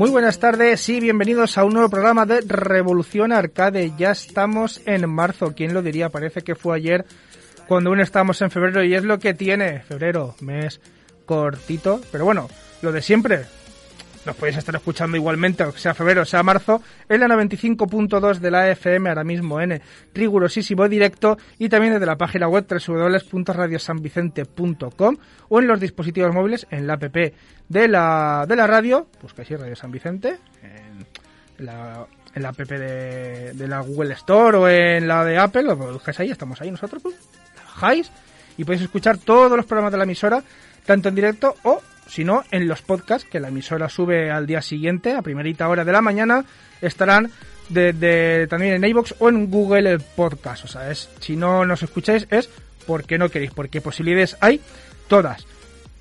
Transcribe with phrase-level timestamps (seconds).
[0.00, 3.92] Muy buenas tardes y bienvenidos a un nuevo programa de Revolución Arcade.
[3.98, 6.08] Ya estamos en marzo, ¿quién lo diría?
[6.08, 7.04] Parece que fue ayer
[7.68, 10.80] cuando aún estábamos en febrero y es lo que tiene febrero, mes
[11.26, 12.48] cortito, pero bueno,
[12.80, 13.44] lo de siempre.
[14.30, 18.50] Nos podéis estar escuchando igualmente, o sea febrero, o sea marzo, en la 95.2 de
[18.52, 19.82] la FM, ahora mismo en
[20.14, 25.16] rigurosísimo directo, y también desde la página web www.radiosanvicente.com
[25.48, 27.34] o en los dispositivos móviles en la app de
[27.88, 31.04] la, de la radio, buscáis ahí Radio San Vicente, en
[31.66, 36.20] la, en app de, de la Google Store o en la de Apple, lo buscáis
[36.20, 37.16] ahí, estamos ahí nosotros, pues,
[37.56, 38.12] la bajáis
[38.56, 40.40] y podéis escuchar todos los programas de la emisora,
[40.86, 44.60] tanto en directo o, si no, en los podcasts que la emisora sube al día
[44.62, 46.44] siguiente, a primerita hora de la mañana,
[46.80, 47.30] estarán
[47.68, 50.64] de- también en iVoox o en Google Podcast.
[50.64, 52.50] O sea, es, si no nos escucháis es
[52.86, 54.60] porque no queréis, porque posibilidades hay
[55.08, 55.46] todas.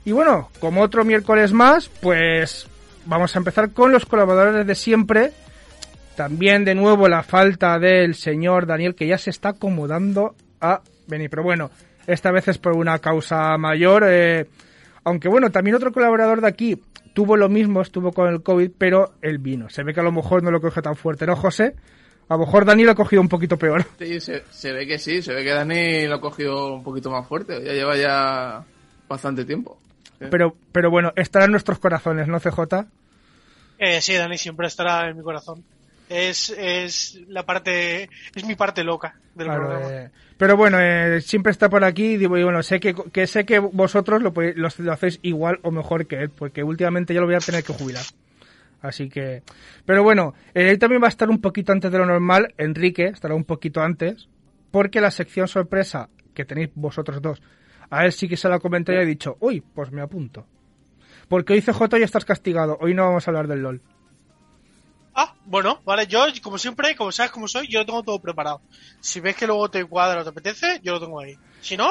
[0.06, 2.68] Y bueno, como otro miércoles más, pues
[3.06, 5.32] vamos a empezar con los colaboradores de siempre.
[6.16, 11.30] También de nuevo la falta del señor Daniel, que ya se está acomodando a venir.
[11.30, 11.70] Pero bueno,
[12.08, 14.04] esta vez es por una causa mayor.
[14.08, 14.48] eh,
[15.10, 16.82] aunque bueno, también otro colaborador de aquí
[17.14, 19.70] tuvo lo mismo, estuvo con el COVID, pero él vino.
[19.70, 21.76] Se ve que a lo mejor no lo coge tan fuerte, ¿no, José?
[22.30, 23.86] A lo mejor Daniel lo ha cogido un poquito peor.
[23.98, 27.10] Sí, se, se ve que sí, se ve que Dani lo ha cogido un poquito
[27.10, 28.64] más fuerte, ya lleva ya
[29.08, 29.80] bastante tiempo.
[30.20, 30.26] Sí.
[30.30, 32.86] Pero, pero bueno, estará en nuestros corazones, ¿no, CJ?
[33.80, 35.64] Eh, sí, Dani siempre estará en mi corazón.
[36.08, 39.92] Es, es la parte, es mi parte loca del Claro, programa.
[39.92, 43.28] eh, pero bueno, eh, siempre está por aquí y digo, y bueno, sé que, que
[43.28, 47.20] sé que vosotros lo, lo, lo hacéis igual o mejor que él, porque últimamente ya
[47.20, 48.06] lo voy a tener que jubilar.
[48.82, 49.44] Así que,
[49.84, 53.08] pero bueno, eh, él también va a estar un poquito antes de lo normal, Enrique
[53.08, 54.30] estará un poquito antes,
[54.72, 57.42] porque la sección sorpresa que tenéis vosotros dos,
[57.90, 60.48] a él sí que se la comenté y ha dicho, uy, pues me apunto.
[61.28, 63.82] Porque hoy CJ ya estás castigado, hoy no vamos a hablar del LOL.
[65.22, 68.62] Ah, bueno, vale, yo, como siempre, como sabes cómo soy, yo lo tengo todo preparado.
[69.02, 71.36] Si ves que luego te cuadra o te apetece, yo lo tengo ahí.
[71.60, 71.90] Si no,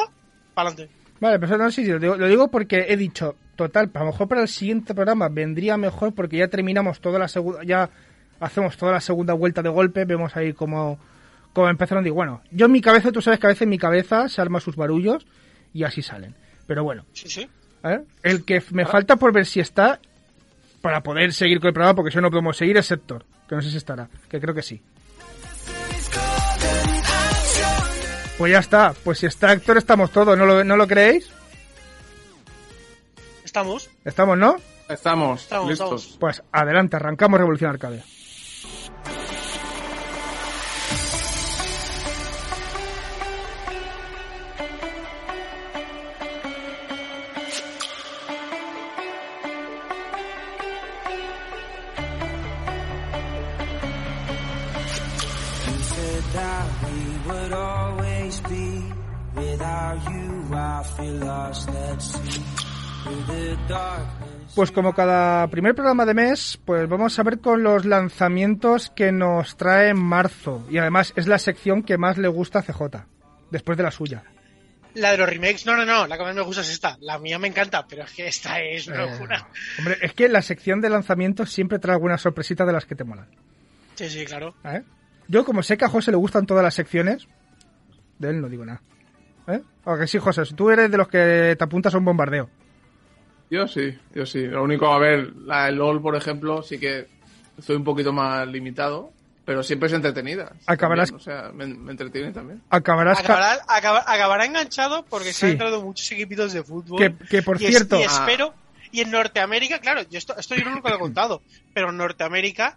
[0.55, 0.95] para adelante.
[1.21, 4.07] Vale, pero no, sí, sí, lo digo, lo digo porque he dicho, total, a lo
[4.07, 7.91] mejor para el siguiente programa vendría mejor porque ya terminamos toda la segunda, ya
[8.41, 10.99] hacemos toda la segunda vuelta de golpe, vemos ahí cómo,
[11.53, 12.05] cómo empezaron.
[12.05, 14.41] Digo, bueno, yo en mi cabeza, tú sabes que a veces en mi cabeza se
[14.41, 15.27] arma sus barullos
[15.75, 16.35] y así salen.
[16.67, 17.49] Pero bueno, Sí, sí.
[17.85, 18.01] ¿eh?
[18.23, 20.01] el que me falta por ver si está
[20.81, 23.63] para poder seguir con el programa, porque si no, podemos seguir, es Héctor, que no
[23.63, 24.81] sé si estará, que creo que sí.
[28.37, 31.29] Pues ya está, pues si está Héctor estamos todos, ¿no lo, ¿no lo creéis?
[33.45, 33.91] Estamos.
[34.05, 34.57] Estamos, ¿no?
[34.89, 36.03] Estamos, Estamos, listos.
[36.03, 36.17] estamos.
[36.21, 38.03] Pues adelante, arrancamos Revolución Arcade.
[64.55, 69.13] Pues como cada primer programa de mes, pues vamos a ver con los lanzamientos que
[69.13, 70.67] nos trae en marzo.
[70.71, 73.05] Y además es la sección que más le gusta a CJ,
[73.51, 74.25] después de la suya.
[74.95, 76.97] La de los remakes, no, no, no, la que más me gusta es esta.
[77.01, 79.49] La mía me encanta, pero es que esta es una Eh, locura.
[79.79, 83.05] hombre, es que la sección de lanzamientos siempre trae alguna sorpresita de las que te
[83.05, 83.29] molan.
[83.95, 84.55] Sí, sí, claro.
[84.65, 84.83] ¿eh?
[85.29, 87.29] Yo como sé que a José le gustan todas las secciones,
[88.19, 88.81] de él no digo nada.
[89.47, 89.61] ¿Eh?
[89.85, 92.51] Aunque sí, José, tú eres de los que te apuntas a un bombardeo.
[93.51, 94.43] Yo sí, yo sí.
[94.47, 97.07] Lo único, a ver, la de LOL, por ejemplo, sí que
[97.59, 99.13] estoy un poquito más limitado.
[99.45, 100.53] Pero siempre es entretenida.
[100.67, 102.61] Acabarás- También, o sea, me, me entretiene también.
[102.69, 106.99] Acabarás ca- Acabará, acaba- acabará enganchado porque se han entrado muchos equipitos de fútbol.
[106.99, 108.53] que, que, por y, es- cierto, y espero.
[108.93, 111.41] Y en Norteamérica, claro, yo esto, esto yo no nunca lo he contado,
[111.73, 112.77] pero en Norteamérica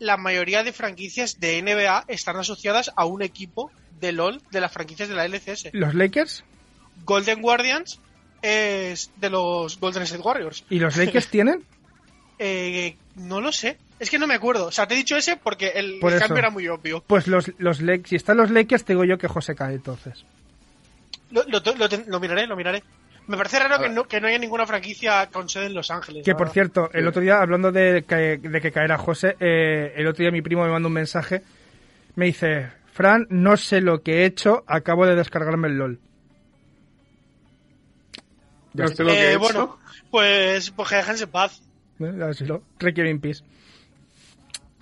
[0.00, 3.70] la mayoría de franquicias de NBA están asociadas a un equipo
[4.00, 5.70] de LOL de las franquicias de la LCS.
[5.72, 6.42] los Lakers
[7.04, 8.00] Golden Guardians
[8.42, 10.64] es de los Golden State Warriors.
[10.70, 11.62] y los Lakers tienen
[12.38, 13.78] Eh, no lo sé.
[13.98, 14.66] Es que no me acuerdo.
[14.66, 17.02] O sea, te he dicho ese porque el, Por el cambio era muy obvio.
[17.06, 20.24] pues los los Lakers si están los Lakers te digo yo que José cae entonces
[21.32, 22.82] Lo, lo- lo ten- lo miraré, lo miraré.
[23.26, 26.24] Me parece raro que no, que no haya ninguna franquicia con sede en Los Ángeles.
[26.24, 26.52] que por verdad.
[26.54, 27.08] cierto el Sí.
[27.08, 30.64] otro día hablando de que, de que caerá José eh, el otro día mi primo
[30.64, 31.42] me mandó un mensaje
[32.14, 35.98] me dice Fran no sé lo que he hecho acabo de descargarme el LOL
[38.74, 39.78] Ya No sé lo que Eh, he bueno,
[40.10, 41.62] pues, pues que déjense en paz.
[42.28, 42.62] Así lo.
[42.78, 43.42] Requiem in peace.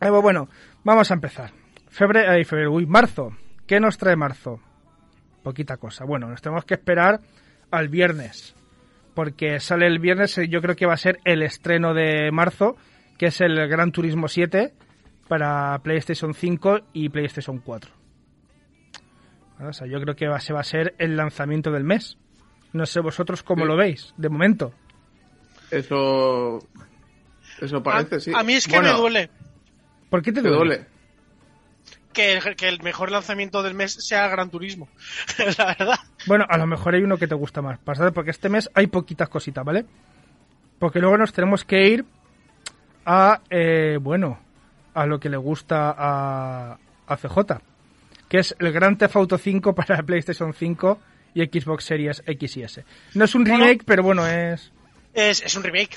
[0.01, 0.49] Eh, pues bueno,
[0.85, 1.53] vamos a empezar.
[1.89, 3.37] Febrero, febrero, uy, marzo.
[3.67, 4.61] ¿Qué nos trae marzo?
[5.43, 6.05] Poquita cosa.
[6.05, 7.21] Bueno, nos tenemos que esperar
[7.71, 8.55] al viernes.
[9.15, 12.77] Porque sale el viernes, eh, yo creo que va a ser el estreno de marzo,
[13.17, 14.75] que es el Gran Turismo 7
[15.27, 17.91] para PlayStation 5 y PlayStation 4.
[19.61, 22.19] O sea, yo creo que va, se va a ser el lanzamiento del mes.
[22.73, 23.69] No sé vosotros cómo Sí.
[23.69, 24.73] lo veis, de momento.
[25.71, 26.59] Eso.
[27.61, 28.33] Eso parece, a, sí.
[28.35, 29.31] a mí es que Bueno, me duele
[30.11, 30.77] ¿Por qué te Te duele?
[30.77, 30.87] duele.
[32.13, 34.89] que el, que el mejor lanzamiento del mes sea Gran Turismo.
[35.59, 35.99] la verdad.
[36.27, 37.79] Bueno, a lo mejor hay uno que te gusta más.
[37.79, 39.85] Pasad, porque este mes hay poquitas cositas, ¿vale?
[40.79, 42.05] Porque luego nos tenemos que ir
[43.05, 44.39] a, eh, bueno,
[44.95, 47.39] a lo que le gusta a, a CJ,
[48.29, 50.99] que es el Gran Theft Auto 5 para PlayStation 5
[51.37, 52.85] y Xbox Series X y S.
[53.15, 53.65] No es un Bueno.
[53.65, 54.73] remake, pero bueno, es...
[55.15, 55.97] Es, es un remake.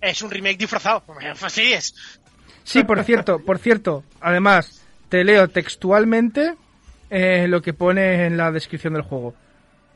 [0.00, 1.02] Es un remake disfrazado.
[1.20, 1.94] Me fastidies.
[2.64, 6.54] Sí, por cierto, por cierto, además, te leo textualmente
[7.10, 9.34] eh, lo que pone en la descripción del juego.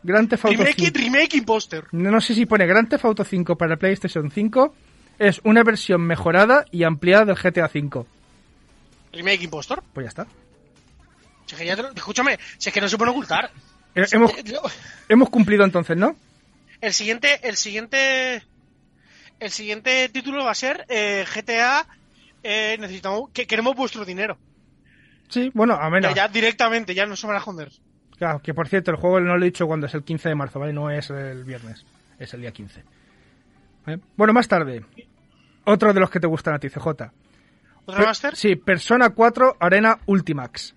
[0.02, 0.98] Gran Theft Auto Remake, 5.
[0.98, 1.84] remake imposter.
[1.92, 4.74] No, no sé si pone Grand Theft Auto 5 para PlayStation 5.
[5.18, 8.06] Es una versión mejorada y ampliada del GTA 5.
[9.12, 9.82] Remake impostor.
[9.92, 10.26] Pues ya está.
[11.46, 13.50] Si es que ya te lo- escúchame, si es que no se puede ocultar.
[13.96, 14.44] Eh, Hemos, Eh,
[15.08, 16.14] hemos cumplido entonces, ¿no?
[16.80, 18.42] El siguiente, el siguiente,
[19.40, 21.86] el siguiente título va a ser eh, GTA.
[22.42, 24.38] eh, necesitamos, que queremos vuestro dinero.
[25.28, 26.14] Sí, bueno, a menos.
[26.14, 27.72] Ya, ya directamente, ya no se van a joder.
[28.18, 30.34] Claro, que por cierto, el juego no lo he dicho cuando es el 15 de
[30.36, 30.72] marzo, ¿vale?
[30.72, 31.84] No es el viernes,
[32.20, 32.84] es el día 15.
[33.84, 34.00] ¿Vale?
[34.16, 34.84] Bueno, más tarde.
[35.64, 36.86] Otro de los que te gustan a ti, CJ.
[36.86, 37.10] ¿Otra
[37.98, 38.36] Per- Master?
[38.36, 40.75] Sí, Persona 4 Arena Ultimax.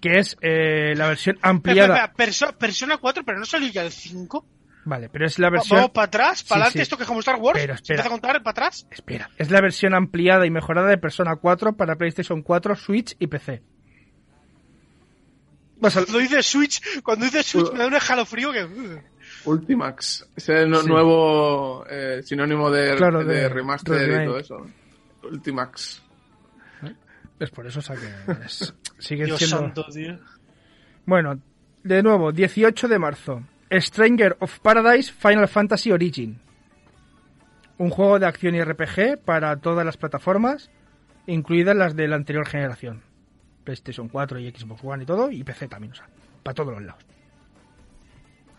[0.00, 1.96] Que es eh, la versión ampliada.
[2.04, 4.46] espera, Perso- Persona 4, pero no salió ya el 5.
[4.84, 5.78] Vale, pero es la versión.
[5.78, 6.82] Vamos para atrás, para Sí, adelante, sí.
[6.82, 7.58] esto que es como Star Wars.
[7.60, 8.04] Pero, ¿Se espera.
[8.04, 8.86] a contar para atrás?
[8.90, 13.26] Espera, es la versión ampliada y mejorada de Persona 4 para PlayStation 4, Switch y
[13.26, 13.60] PC.
[15.80, 18.64] Vas Cuando dice Switch, cuando dice Switch me da un escalofrío que...
[18.64, 19.00] uh.
[19.44, 20.28] Ultimax.
[20.36, 20.88] Es el no- Sí.
[20.88, 24.66] nuevo eh, sinónimo de, Claro, de de remaster y todo eso.
[25.22, 26.02] Ultimax.
[27.40, 28.06] Es por eso, o sea que
[28.44, 29.58] es- sigue Dios siendo...
[29.58, 30.18] santo, tío.
[31.06, 31.40] Bueno,
[31.84, 33.42] de nuevo, 18 de marzo.
[33.70, 36.38] Stranger of Paradise Final Fantasy Origin.
[37.76, 40.70] Un juego de acción y RPG para todas las plataformas,
[41.26, 43.02] incluidas las de la anterior generación.
[43.64, 46.08] PlayStation 4 y Xbox One y todo, y PC también, o sea,
[46.42, 47.04] para todos los lados.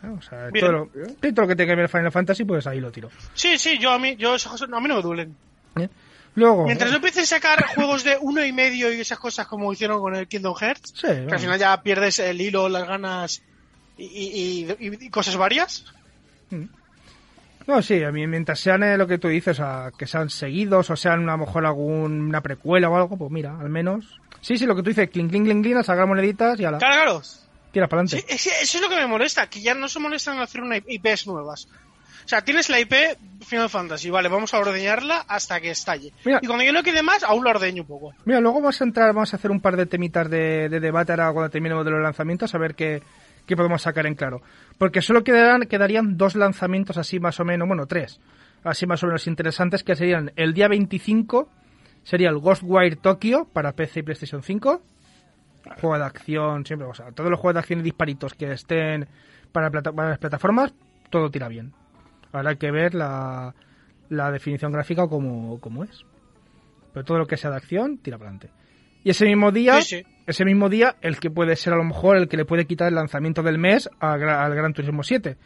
[0.04, 0.08] ¿Eh?
[0.08, 2.92] O sea, todo lo, todo lo que tenga que ver Final Fantasy, pues ahí lo
[2.92, 3.10] tiro.
[3.34, 5.36] Sí, sí, yo a mí, yo a mí no me duelen.
[5.78, 5.90] ¿eh?
[6.36, 9.74] Luego, Mientras no empiecen a sacar juegos de uno y medio y esas cosas como
[9.74, 13.42] hicieron con el Kingdom Hearts, sí, que al final ya pierdes el hilo, las ganas
[13.98, 15.86] y, y- y- y cosas varias.
[17.68, 20.30] No, sí, a mí mientras sean eh, lo que tú dices, o sea, que sean
[20.30, 24.20] seguidos o sean a lo mejor alguna precuela o algo, pues mira, al menos.
[24.42, 26.72] Sí, sí, lo que tú dices, clink, clink, clink, clink, a sacar moneditas y a
[26.72, 27.22] la claro.
[27.72, 28.28] tiras para Sí, adelante.
[28.28, 30.78] que eso es lo que me molesta, que ya no se molestan en hacer una
[30.78, 31.68] IPs nuevas.
[32.30, 32.94] O sea, tienes la IP
[33.42, 36.14] Final Fantasy, vale, vamos a ordeñarla hasta que estalle.
[36.24, 36.38] Mira.
[36.44, 38.14] Y cuando yo no quede más, aún la ordeño un poco.
[38.26, 41.12] Mira, luego vamos a entrar, vamos a hacer un par de temitas de, de debate
[41.14, 43.02] ahora cuando terminemos de los lanzamientos, a ver qué,
[43.48, 44.44] qué podemos sacar en claro.
[44.78, 48.20] Porque solo quedarán, quedarían dos lanzamientos así más o menos, bueno, tres,
[48.64, 51.50] así más o menos interesantes, que serían el día 25,
[52.04, 54.84] sería el Ghostwire Tokyo para PC y PlayStation 5.
[55.82, 59.08] Juego de acción, siempre, o sea, todos los juegos de acción y disparitos que estén
[59.52, 60.74] para, plata- para las plataformas,
[61.10, 61.74] todo tira bien.
[62.32, 63.54] Ahora hay que ver la,
[64.10, 66.06] la definición gráfica como, como es.
[66.94, 68.52] Pero todo lo que sea de acción, tira para adelante.
[69.04, 70.06] Y ese mismo día, Sí, sí.
[70.28, 72.88] ese mismo día, el que puede ser a lo mejor el que le puede quitar
[72.90, 75.38] el lanzamiento del mes al Gran Turismo 7,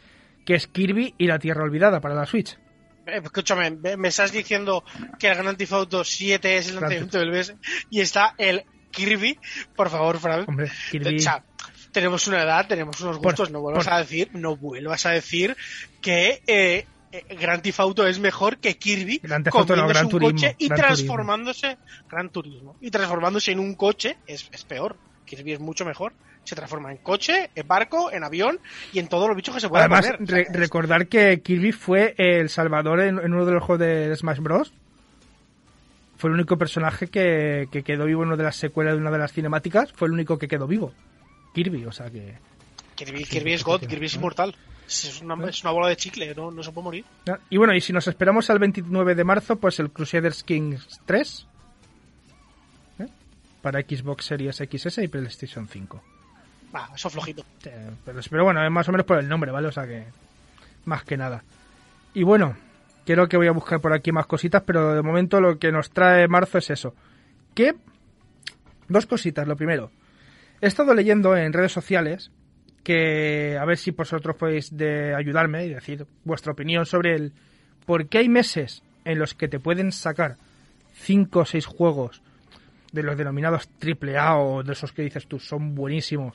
[0.44, 2.58] que es Kirby y la Tierra Olvidada para la Switch.
[3.06, 4.82] Eh, Escúchame, me estás diciendo
[5.18, 7.54] que el Grand Theft Auto 7 es el lanzamiento del mes
[7.90, 9.38] y está el Kirby.
[9.76, 10.44] Por favor, Fran.
[10.48, 11.16] Hombre, Kirby.
[11.16, 11.44] O sea,
[11.94, 13.50] tenemos una edad, tenemos unos Por- gustos.
[13.50, 15.56] no vuelvas por- a decir, no vuelvas a decir
[16.02, 20.10] que eh, eh, Grand Theft Auto es mejor que Kirby Grand no, comiéndose Gran un
[20.10, 21.78] Turismo, coche y Gran transformándose
[22.10, 24.96] Gran Turismo y transformándose en un coche es, es peor.
[25.24, 26.12] Kirby es mucho mejor.
[26.44, 28.60] Se transforma en coche, en barco, en avión
[28.92, 30.46] y en todos los bichos que se puedan Además, poner.
[30.48, 34.40] Re- recordar que Kirby fue el salvador en, en uno de los juegos de Smash
[34.40, 34.74] Bros.
[36.18, 39.10] Fue el único personaje que, que quedó vivo en una de las secuelas de una
[39.10, 39.92] de las cinemáticas.
[39.92, 40.92] Fue el único que quedó vivo.
[41.54, 42.34] Kirby, o sea que...
[42.96, 44.54] Kirby, Kirby es God, Kirby es inmortal.
[44.86, 47.04] Es una, es una bola de chicle, no, no se puede morir.
[47.48, 51.46] Y bueno, y si nos esperamos al 29 de marzo, pues el Crusaders Kings 3.
[52.98, 53.06] ¿eh?
[53.62, 56.02] Para Xbox Series XS y PlayStation 5.
[56.74, 57.44] Ah, eso flojito.
[57.62, 59.68] Pero, pero bueno, es más o menos por el nombre, ¿vale?
[59.68, 60.04] O sea que.
[60.84, 61.44] Más que nada.
[62.12, 62.56] Y bueno,
[63.06, 65.90] quiero que voy a buscar por aquí más cositas, pero de momento lo que nos
[65.90, 66.94] trae marzo es eso.
[67.54, 67.74] Que.
[68.88, 69.46] Dos cositas.
[69.46, 69.90] Lo primero.
[70.64, 72.30] He estado leyendo en redes sociales
[72.82, 73.58] que.
[73.60, 77.34] A ver si vosotros podéis de ayudarme y decir vuestra opinión sobre el.
[77.84, 80.38] ¿Por qué hay meses en los que te pueden sacar
[80.94, 82.22] 5 o 6 juegos
[82.92, 86.34] de los denominados triple A o de esos que dices tú son buenísimos?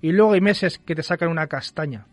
[0.00, 2.04] Y luego hay meses que te sacan una castaña.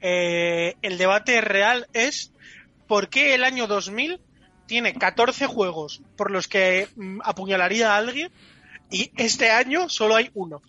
[0.00, 2.32] Eh, el debate real es
[2.86, 4.20] por qué el año 2000
[4.66, 8.30] tiene 14 juegos por los que mm, apuñalaría a alguien
[8.90, 10.60] y este año solo hay uno.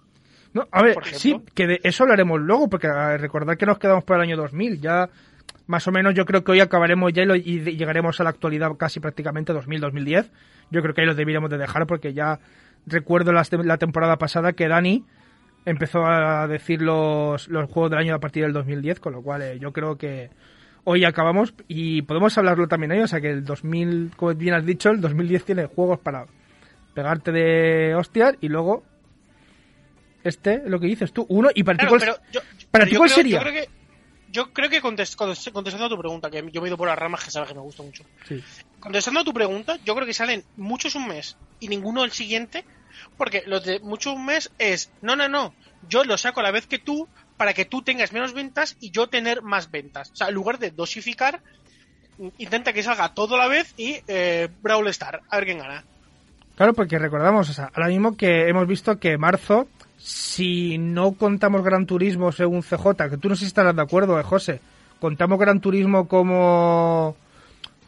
[0.54, 3.80] No, a ver, sí, que de eso lo haremos luego, porque a recordar que nos
[3.80, 4.82] quedamos para el año 2000.
[4.82, 5.10] Ya,
[5.68, 8.24] más o menos, yo creo que hoy acabaremos ya y, lo- y de- llegaremos a
[8.26, 10.30] la actualidad casi prácticamente 2000-2010.
[10.70, 12.40] Yo creo que ahí lo deberíamos de dejar, porque ya
[12.86, 15.06] recuerdo de- la temporada pasada que Dani
[15.66, 19.42] empezó a decir los, los juegos del año a partir del 2010, con lo cual
[19.44, 20.32] eh, yo creo que
[20.84, 23.00] hoy acabamos y podemos hablarlo también ahí.
[23.00, 26.26] O sea que el 2000, como bien has dicho, el 2010 tiene juegos para
[26.94, 28.84] pegarte de hostias y luego
[30.24, 32.86] este, lo que dices tú, uno y para ti Claro, cuál- pero yo, para pero
[32.90, 33.38] ti cuál creo, sería?
[33.38, 33.70] Yo creo que,
[34.30, 36.88] yo creo que contest- contest- contestando a tu pregunta, que yo me he ido por
[36.88, 38.04] las ramas que sabes que me gusta mucho.
[38.28, 38.44] Sí.
[38.80, 42.66] Contestando a tu pregunta, yo creo que salen muchos un mes y ninguno el siguiente,
[43.18, 45.56] porque los de muchos un mes es, no, no, no,
[45.90, 47.08] yo lo saco a la vez que tú
[47.38, 50.12] para que tú tengas menos ventas y yo tener más ventas.
[50.12, 51.42] O sea, en lugar de dosificar,
[52.38, 55.84] intenta que salga todo a la vez y eh, Brawl Star, a ver quién gana.
[56.56, 59.68] Claro, porque recordamos, o sea, ahora mismo que hemos visto que marzo,
[59.98, 64.20] si no contamos Gran Turismo según CJ, que tú no sé si estarás de acuerdo,
[64.20, 64.60] eh, José,
[65.00, 67.16] ¿contamos Gran Turismo como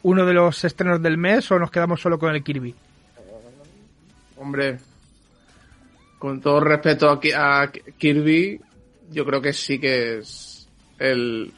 [0.02, 2.74] uno de los estrenos del mes o nos quedamos solo con el Kirby?
[4.36, 4.78] Hombre,
[6.18, 8.60] con todo respeto a, Ki- a Kirby,
[9.10, 10.68] yo creo que sí que es
[10.98, 11.52] el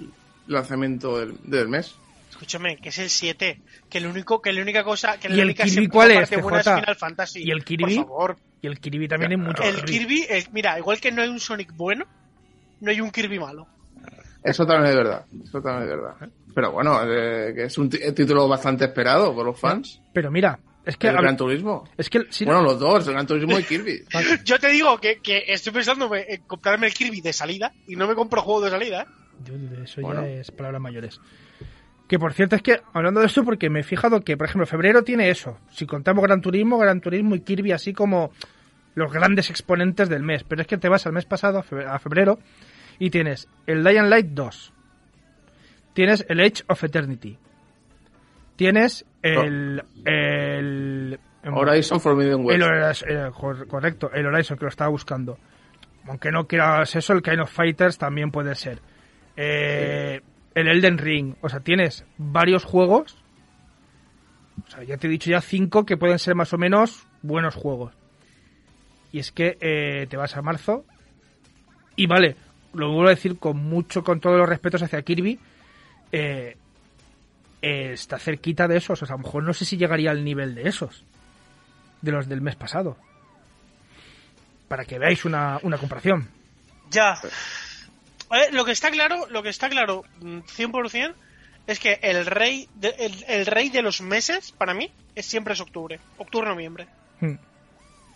[0.48, 1.94] lanzamiento del, del mes.
[2.36, 5.36] Escúchame, que es el 7, que el único, que la única cosa, que ¿Y la
[5.38, 6.74] el única Kirby cuál es, parte buena es CJ?
[6.80, 7.42] Final Fantasy.
[7.42, 7.96] ¿Y el Kirby?
[7.96, 8.36] Por favor.
[8.60, 11.40] Y el Kirby también hay mucho El Kirby, el- mira, igual que no hay un
[11.40, 12.04] Sonic bueno,
[12.80, 13.66] no hay un Kirby malo.
[14.44, 15.24] Eso también es verdad.
[15.42, 16.28] Eso también es verdad.
[16.54, 20.00] Pero bueno, eh, que es un título bastante esperado por los fans.
[20.12, 21.08] Pero mira, es que...
[21.08, 21.84] el Gran Turismo.
[21.96, 24.04] es que si- Bueno, los dos, el Gran Turismo y Kirby.
[24.44, 28.06] Yo te digo que, que estoy pensando en comprarme el Kirby de salida y no
[28.06, 29.82] me compro juego de salida, ¿eh?
[29.84, 30.22] Eso Bueno.
[30.22, 31.20] ya es palabras mayores.
[32.08, 34.66] Que por cierto es que, hablando de esto, porque me he fijado que, por ejemplo,
[34.66, 35.58] febrero tiene eso.
[35.70, 38.30] Si contamos Gran Turismo, Gran Turismo y Kirby así como
[38.94, 40.44] los grandes exponentes del mes.
[40.44, 42.38] Pero es que te vas al mes pasado, a fe- a febrero,
[43.00, 44.72] y tienes el Lion Light 2.
[45.94, 47.38] Tienes el Age of Eternity.
[48.54, 49.82] Tienes el...
[50.04, 51.18] el
[51.52, 53.02] Horizon Forbidden West.
[53.08, 55.38] Eh, cor- correcto, el Horizon que lo estaba buscando.
[56.06, 58.80] Aunque no quieras eso, el Kind of Fighters también puede ser.
[59.36, 60.20] Eh,
[60.56, 61.34] El Elden Ring.
[61.42, 63.18] O sea, tienes varios juegos.
[64.66, 67.54] O sea, ya te he dicho ya cinco que pueden ser más o menos buenos
[67.54, 67.92] juegos.
[69.12, 70.86] Y es que eh, te vas a marzo.
[71.94, 72.36] Y vale,
[72.72, 75.38] lo vuelvo a decir con mucho, con todos los respetos hacia Kirby.
[76.10, 76.56] eh,
[77.60, 79.02] eh, está cerquita de esos.
[79.02, 81.04] O sea, a lo mejor no sé si llegaría al nivel de esos
[82.00, 82.96] de los del mes pasado.
[84.68, 86.30] Para que veáis una, una comparación.
[86.90, 87.18] Ya.
[88.32, 91.14] Eh, lo que está claro, lo que está claro, mm, 100%,
[91.66, 95.54] es que el rey, de, el, el rey de los meses, para mí, es siempre
[95.54, 95.98] es octubre.
[96.18, 96.86] Octubre-noviembre.
[97.20, 97.34] Hmm.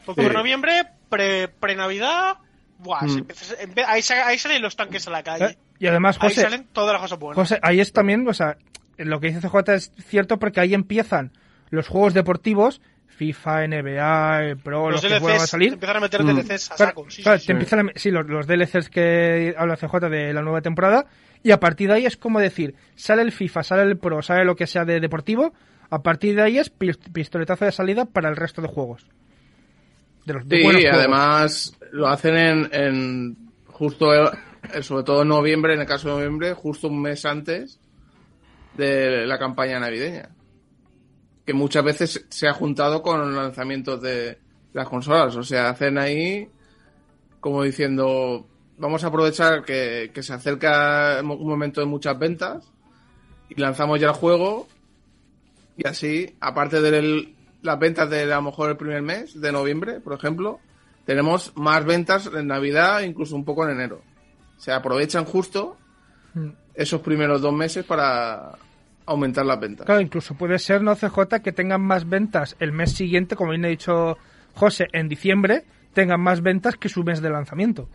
[0.07, 2.39] Octubre-noviembre, pre- pre-navidad,
[2.79, 3.19] buah, se Mm.
[3.19, 5.45] empieza- se empe- ahí, sa- ahí salen los tanques a la calle.
[5.47, 7.37] Eh, Y además, Ahí José, salen todas las cosas buenas.
[7.37, 8.57] José, ahí es también, o sea,
[8.99, 11.33] lo que dice CJ es cierto porque ahí empiezan
[11.71, 12.83] los juegos deportivos,
[13.21, 15.73] FIFA, NBA, eh, Pro, los, los que vuelvan a DLCs, salir.
[15.75, 16.27] empiezan a meter Mm.
[16.37, 17.11] DLCs a Claro, saco.
[17.11, 17.47] Sí, claro, sí, sí.
[17.49, 21.05] te empiezan a- sí, los, los DLCs que habla CJ de la nueva temporada
[21.43, 24.45] Y a partir de ahí es como decir, sale el FIFA, sale el Pro, sale
[24.47, 25.53] lo que sea de deportivo,
[25.91, 29.07] a partir de ahí es pis- pistoletazo de salida para el resto de juegos.
[30.27, 30.99] De los de Sí, buenos y juegos.
[30.99, 33.37] además lo hacen en, en
[33.67, 37.79] justo, eh, sobre todo en noviembre, en el caso de noviembre, justo un mes antes
[38.77, 40.29] de la campaña navideña.
[41.45, 44.39] Que muchas veces se ha juntado con los lanzamientos de
[44.73, 45.35] las consolas.
[45.37, 46.49] O sea, hacen ahí
[47.41, 52.71] como diciendo, vamos a aprovechar que, que se acerca un momento de muchas ventas
[53.49, 54.69] y lanzamos ya el juego
[55.77, 60.01] y así, aparte de las ventas de a lo mejor el primer mes de noviembre,
[60.01, 60.61] por ejemplo,
[61.07, 64.03] tenemos más ventas en Navidad, incluso un poco en enero.
[64.59, 65.79] Se aprovechan justo
[66.35, 66.51] Mm.
[66.75, 68.53] esos primeros dos meses para
[69.11, 69.87] aumentar las ventas.
[69.87, 73.65] Claro, incluso puede ser, ¿no, CJ, que tengan más ventas el mes siguiente, como bien
[73.65, 74.17] ha dicho
[74.55, 75.65] José, en diciembre,
[75.95, 77.89] tengan más ventas que su mes de lanzamiento.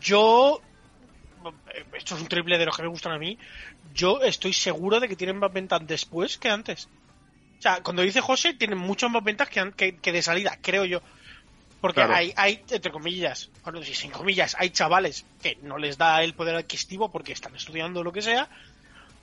[0.00, 0.60] Yo.
[1.96, 3.38] Esto es un triple de los que me gustan a mí.
[3.94, 6.88] Yo estoy seguro de que tienen más ventas después que antes.
[7.58, 10.58] O sea, cuando dice José, tienen muchas más ventas que, an- que, que de salida,
[10.60, 11.00] creo yo.
[11.80, 12.14] Porque Claro.
[12.14, 16.34] hay, hay, entre comillas, bueno, sí, sin comillas, hay chavales que no les da el
[16.34, 18.48] poder adquisitivo porque están estudiando lo que sea.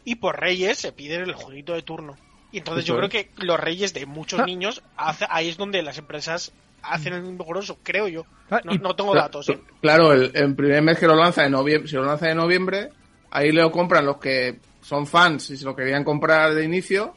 [0.08, 2.16] Y por Reyes se piden el jueguito de turno.
[2.54, 4.46] Y entonces Eso yo creo que los Reyes de muchos Ah.
[4.46, 8.26] niños, hace- ahí es donde las empresas hacen el grosso, creo yo.
[8.50, 9.50] Ah, No, y- no tengo datos.
[9.50, 9.60] ¿eh?
[9.82, 12.90] Claro, el, el primer mes que lo lanza en noviembre, si lo lanza en noviembre,
[13.32, 17.14] ahí lo compran los que son fans y se lo querían comprar de inicio,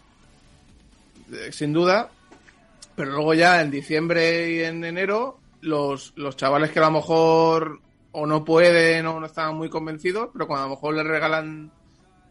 [1.33, 2.11] eh, sin duda.
[2.97, 7.79] Pero luego ya en diciembre y en enero, los, los chavales que a lo mejor
[8.13, 11.71] o no pueden o no están muy convencidos, pero cuando a lo mejor les regalan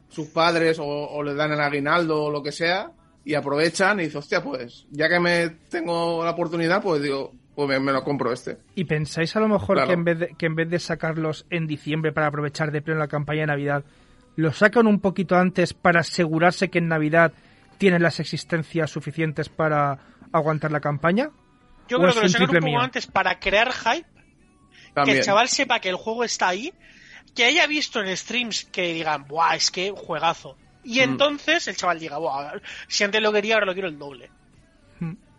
[0.09, 2.91] sus padres o, o les dan el aguinaldo o lo que sea,
[3.23, 7.67] y aprovechan y dicen, hostia, pues ya que me tengo la oportunidad, pues digo, pues
[7.69, 8.57] me, me lo compro este.
[8.75, 9.87] ¿Y pensáis a lo mejor Claro.
[9.89, 12.99] que, en vez de, que en vez de sacarlos en diciembre para aprovechar de pleno
[12.99, 13.83] la campaña de Navidad,
[14.35, 17.33] los sacan un poquito antes para asegurarse que en Navidad
[17.77, 19.99] tienen las existencias suficientes para
[20.31, 21.29] aguantar la campaña?
[21.87, 22.79] Yo ¿O creo es que lo un sacan un triple poco mío?
[22.81, 24.07] antes para crear hype,
[25.05, 26.73] que el chaval sepa que el juego está ahí,
[27.35, 30.57] que haya visto en streams que digan, ¡buah, es que juegazo!
[30.83, 31.03] Y Mm.
[31.03, 32.53] entonces el chaval diga, ¡buah,
[32.87, 34.29] si antes lo quería, ahora lo quiero el doble!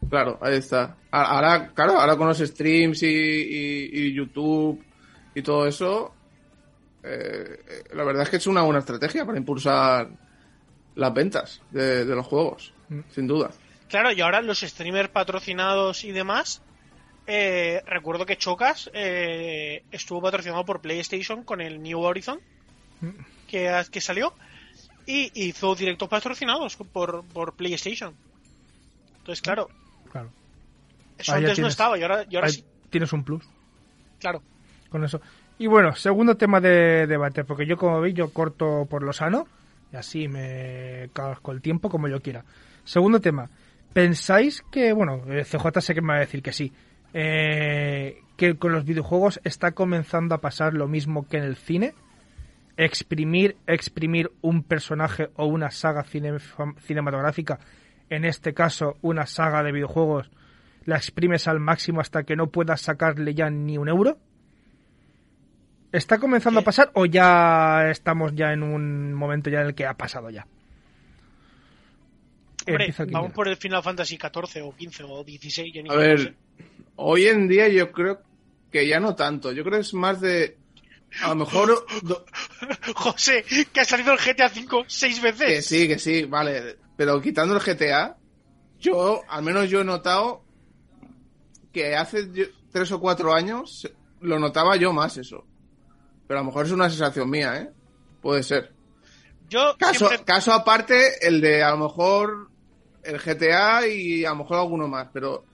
[0.08, 0.96] Claro, ahí está.
[1.12, 4.82] A- Ahora, claro, ahora con los streams y, y- y YouTube
[5.34, 6.12] y todo eso,
[7.04, 10.08] eh, eh, la verdad es que es una buena estrategia para impulsar
[10.96, 13.00] las ventas de, de los juegos, Mm.
[13.14, 13.50] sin duda.
[13.88, 16.60] Claro, y ahora los streamers patrocinados y demás,
[17.32, 22.40] eh, recuerdo que Chocas eh, estuvo patrocinado por PlayStation con el New Horizon
[23.48, 24.34] que, que salió
[25.06, 28.14] y hizo directos patrocinados por, por PlayStation.
[29.18, 29.68] Entonces, claro,
[30.10, 30.30] Claro.
[31.18, 33.44] eso Ahí antes no tienes- estaba y ahora, y ahora sí, Tienes un plus
[34.18, 34.42] claro.
[34.88, 35.20] con eso.
[35.58, 39.46] Y bueno, segundo tema de debate, porque yo como veis yo corto por lo sano
[39.92, 42.44] y así me casco el tiempo como yo quiera.
[42.84, 43.48] Segundo tema,
[43.92, 46.72] ¿pensáis que, bueno, eh, CJ sé que me va a decir que sí,
[47.14, 51.94] eh, que con los videojuegos está comenzando a pasar lo mismo que en el cine?
[52.76, 56.38] Exprimir, exprimir un personaje o una saga cine-
[56.80, 57.58] cinematográfica,
[58.08, 60.30] en este caso una saga de videojuegos,
[60.86, 64.18] la exprimes al máximo hasta que no puedas sacarle ya ni un euro?
[65.92, 66.62] ¿Está comenzando ¿Qué?
[66.62, 70.30] a pasar o ya estamos ya en un momento ya en el que ha pasado
[70.30, 70.46] ya?
[72.66, 75.74] Hombre, vamos por el Final Fantasy XIV o 15 o 16.
[75.74, 76.34] ya ni A no ver, sé.
[77.02, 78.20] Hoy en día yo creo
[78.70, 79.52] que ya no tanto.
[79.52, 80.56] Yo creo que es más de.
[81.22, 81.84] A lo mejor.
[82.02, 82.24] do-
[82.94, 85.46] José, que ha salido el GTA V seis veces.
[85.48, 86.76] que sí, que sí, vale.
[86.96, 88.16] Pero quitando el GTA,
[88.78, 90.42] yo, al menos yo he notado
[91.72, 93.88] que hace yo- tres o cuatro años
[94.20, 95.44] lo notaba yo más eso.
[96.26, 97.70] Pero a lo mejor es una sensación mía, ¿eh?
[98.20, 98.72] Puede ser.
[99.48, 100.24] Yo Caso, siempre...
[100.24, 102.50] caso aparte, el de a lo mejor
[103.02, 105.44] el GTA y a lo mejor alguno más, pero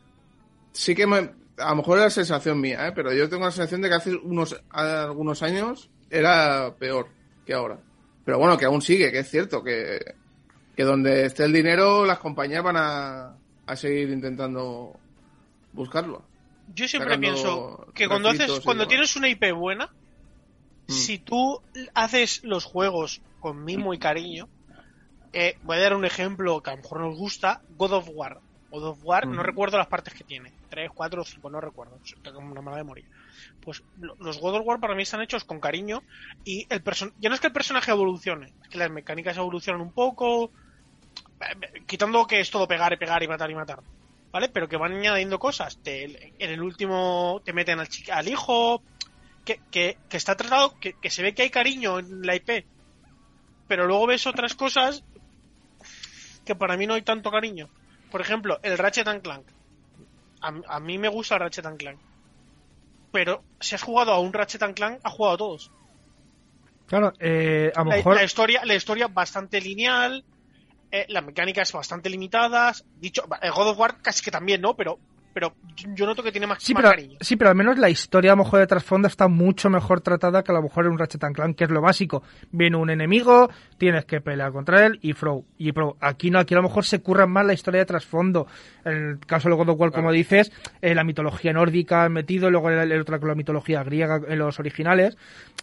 [0.77, 1.17] sí que me,
[1.59, 2.93] a lo mejor era sensación mía, ¿eh?
[2.95, 7.09] pero yo tengo la sensación de que hace unos algunos años era peor
[7.45, 7.79] que ahora.
[8.25, 10.15] Pero bueno, que aún sigue, que es cierto, que,
[10.77, 13.37] que donde esté el dinero las compañías van a,
[13.67, 14.99] a seguir intentando
[15.73, 16.25] buscarlo.
[16.75, 19.91] Yo siempre pienso que cuando haces, cuando tienes una IP buena,
[20.89, 20.93] Mm.
[20.93, 21.61] si tú
[21.95, 24.49] haces los juegos con mimo y cariño,
[25.33, 28.41] eh, voy a dar un ejemplo que a lo mejor nos gusta, God of War.
[28.69, 32.39] God of War, no recuerdo las partes que tiene, tres, cuatro, cinco, no recuerdo, tengo
[32.41, 33.07] una mala memoria.
[33.61, 36.03] Pues lo- los God of War para mí están hechos con cariño
[36.45, 36.83] y el
[37.17, 40.53] ya no es que el personaje evolucione, es que las mecánicas evolucionan un poco,
[41.41, 43.81] eh, quitando que es todo pegar y pegar y matar y matar.
[44.33, 44.49] ¿vale?
[44.51, 45.79] Pero que van añadiendo cosas.
[45.83, 46.05] Te-
[46.45, 48.83] en el último te meten al, al hijo,
[49.45, 52.67] que, que, que está tratado, que, que se ve que hay cariño en la IP,
[53.67, 55.03] pero luego ves otras cosas
[56.45, 57.69] que para mí no hay tanto cariño.
[58.17, 59.47] Por ejemplo, el Ratchet and Clank.
[60.41, 62.01] A, a mí me gusta el Ratchet and Clank.
[63.13, 65.71] Pero si has jugado a un Ratchet and Clank, has jugado a todos.
[66.87, 68.15] Claro, eh, a lo La, mejor...
[68.15, 70.25] la historia, la historia bastante lineal,
[70.91, 72.87] eh, las mecánicas bastante limitadas.
[72.97, 74.75] Dicho, el God of War casi que también, ¿no?
[74.75, 74.99] Pero,
[75.37, 75.53] pero
[75.95, 77.19] yo noto que tiene más, Sí más pero, cariño.
[77.21, 80.43] sí, pero al menos la historia a lo mejor de trasfondo está mucho mejor tratada
[80.43, 82.23] que a lo mejor en un Ratchet and Clank, que es lo básico.
[82.53, 85.45] Viene un enemigo, tienes que pelear contra él y Pro.
[85.59, 85.99] Y Pro.
[86.01, 88.47] Aquí no, aquí a lo mejor se curran más la historia de trasfondo.
[88.87, 92.71] En el caso de God of War, como dices, eh, la mitología nórdica metido, luego
[92.71, 95.19] el, el otro con la mitología griega en los originales.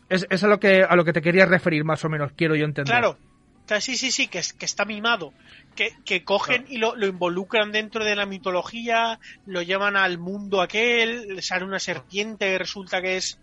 [0.07, 2.55] Es, es a lo que a lo que te quería referir más o menos, quiero
[2.55, 2.93] yo entender.
[2.93, 3.17] Claro.
[3.65, 5.33] O sea, sí, sí, sí, que, que está mimado.
[5.75, 10.61] Que, que cogen y lo, lo involucran dentro de la mitología, lo llevan al mundo
[10.61, 13.39] aquel, le sale una serpiente resulta que es.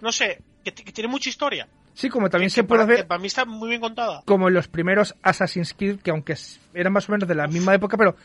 [0.00, 1.68] No sé, que, tiene mucha historia.
[1.94, 4.22] Sí, como también Que se puede para, ver para mí está muy bien contada.
[4.24, 6.36] como en los primeros Assassin's Creed, que aunque
[6.74, 8.16] eran más o menos de la misma época, pero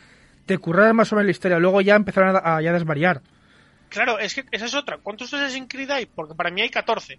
[0.46, 1.58] te curraron más o menos la historia.
[1.58, 3.22] Luego ya empezaron a, a ya desvariar.
[3.88, 4.98] Claro, es que esa es otra.
[4.98, 6.06] ¿Cuántos Assassin's Creed hay?
[6.06, 7.18] Porque para mí hay 14.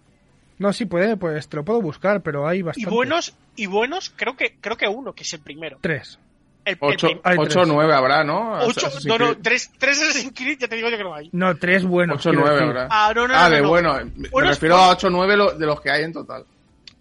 [0.60, 2.90] No, sí puede, pues te lo puedo buscar, pero hay Y bastante.
[2.90, 5.78] buenos, y buenos, creo que, creo que uno, que es el primero.
[5.80, 6.18] Tres.
[6.66, 7.68] El, el Ocho, prim- Hay ocho o tres.
[7.74, 8.52] nueve habrá, ¿no?
[8.60, 9.38] ocho- Assassin's no, no, Creed.
[9.42, 11.30] tres, tres Assassin's Creed, ya te digo yo que no hay.
[11.32, 12.18] No, tres buenos.
[12.18, 12.76] Ocho o quiero nueve decir.
[12.78, 12.88] habrá.
[12.90, 13.68] Ah, no, no, Ah, no, de no.
[13.70, 13.94] bueno.
[14.14, 16.44] Me Buenos- refiero a 8 o 9 lo- de los que hay en total.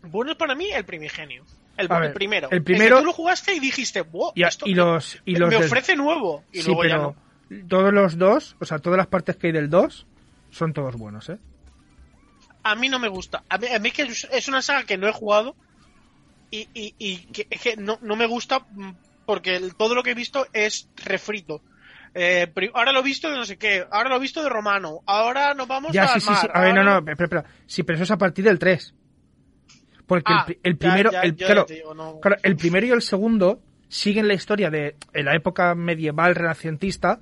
[0.03, 1.43] Bueno es para mí el primigenio.
[1.75, 2.47] El, A el ver, primero.
[2.51, 5.49] el primero- que tú lo jugaste y dijiste, wow, Y, esto y los, y los
[5.49, 6.43] me del- ofrece nuevo.
[6.53, 7.15] Y Sí, luego ya pero
[7.49, 7.67] no.
[7.67, 10.05] todos los dos, o sea, todas las partes que hay del 2
[10.51, 11.37] son todos buenos, ¿eh?
[12.63, 13.43] A mí no me gusta.
[13.49, 15.55] A mí, a mí que es es una saga que no he jugado
[16.51, 18.65] y, y, y que, es que no, no me gusta
[19.25, 21.63] porque el- todo lo que he visto es refrito.
[22.13, 25.01] Eh, ahora lo he visto de no sé qué, ahora lo he visto de Romano,
[25.05, 26.47] ahora nos vamos Ya, al sí, sí, sí.
[26.51, 27.45] A ver, no, no, espera, espera.
[27.67, 28.93] Sí, pero eso es a partir del 3.
[30.07, 32.19] Porque Ah, el, el primero, ya, el, ya claro, te digo, no.
[32.19, 37.21] claro, el primero y el segundo siguen la historia de en la época medieval renacentista,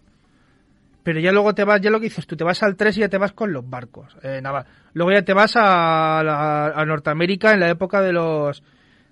[1.07, 2.99] pero ya luego te vas, ya lo que dices, tú te vas al 3 y
[2.99, 4.17] ya te vas con los barcos.
[4.23, 8.61] Eh, nada, luego ya te vas a, Norteamérica en la época de los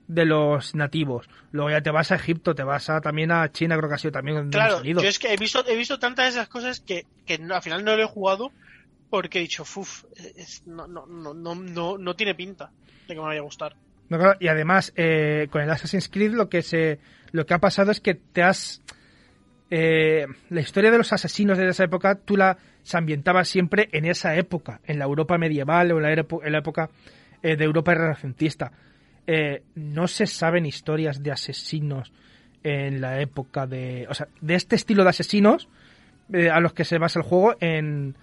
[0.06, 1.30] de los nativos.
[1.52, 3.98] Luego ya te vas a Egipto, te vas a, también a China, creo que ha
[3.98, 7.06] sido también Claro, yo es que he visto, he visto tantas de esas cosas que,
[7.26, 8.52] que no- al final no lo he jugado
[9.10, 10.04] porque he dicho, uff,
[10.66, 12.72] no, no, no, no, no, no tiene pinta
[13.08, 13.74] de que me vaya a gustar.
[14.10, 17.00] No, claro, y además, eh, con el Assassin's Creed lo que se
[17.32, 18.82] lo que ha pasado es que te has...
[19.70, 24.06] eh, la historia de los asesinos de esa época, tú la se ambientaba siempre en
[24.06, 26.04] esa época, en la Europa medieval o en
[26.52, 26.92] la, época
[27.42, 28.72] eh, de Europa renacentista.
[29.26, 32.14] Eh, no se saben historias de asesinos
[32.64, 34.06] en la época de...
[34.08, 35.68] O sea, de este estilo de asesinos
[36.32, 38.16] eh, a los que se basa el juego en,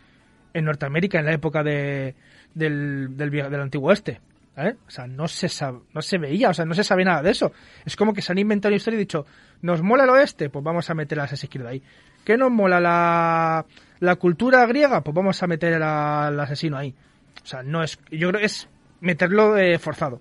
[0.54, 2.14] en Norteamérica, en la época de,
[2.54, 4.20] del, del, del antiguo oeste.
[4.54, 5.48] O sea, no se,
[5.94, 7.52] no se veía, o sea, no se sabe nada de eso.
[7.86, 9.24] Es como que se han inventado una historia y dicho,
[9.62, 10.50] ¿nos mola el oeste?
[10.50, 11.82] Pues vamos a meter a Assassin's Creed ahí.
[12.24, 13.64] ¿Qué nos mola la,
[14.00, 15.00] la cultura griega?
[15.02, 16.94] Pues vamos a meter al asesino ahí.
[17.42, 18.68] O sea, no es, yo creo que es
[19.00, 20.20] meterlo eh, forzado.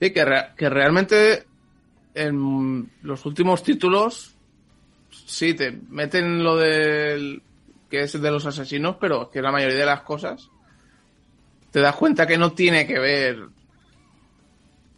[0.00, 0.24] Sí, que,
[0.56, 1.44] que realmente
[2.14, 4.36] en los últimos títulos
[5.10, 7.42] sí te meten lo del
[7.90, 10.50] que es de los asesinos, pero que la mayoría de las cosas
[11.70, 13.38] te das cuenta que no tiene que ver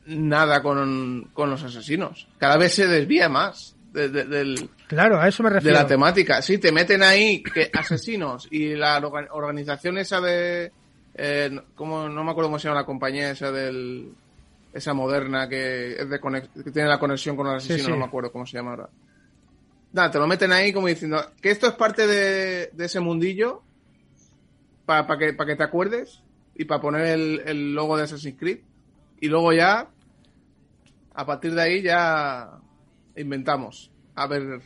[0.07, 2.27] nada con, con los asesinos.
[2.39, 5.77] Cada vez se desvía más de, de- del, Claro, a eso me de refiero.
[5.79, 6.43] la temática.
[6.43, 10.73] Sí, te meten ahí que asesinos y la orga- organización esa de...
[11.15, 12.09] Eh, no- ¿cómo?
[12.09, 14.13] no me acuerdo cómo se llama la compañía esa del...
[14.73, 17.91] Esa moderna que, es de conex- que tiene la conexión con los Sí, asesinos, sí.
[17.93, 18.89] no me acuerdo cómo se llama ahora.
[19.93, 23.61] Nada, te lo meten ahí como diciendo que esto es parte de, de ese mundillo
[24.87, 26.23] para que, pa que te acuerdes
[26.55, 28.61] y para poner el, el logo de Assassin's Creed.
[29.21, 29.89] Y luego ya,
[31.15, 32.59] a partir de ahí ya
[33.17, 34.63] inventamos a ver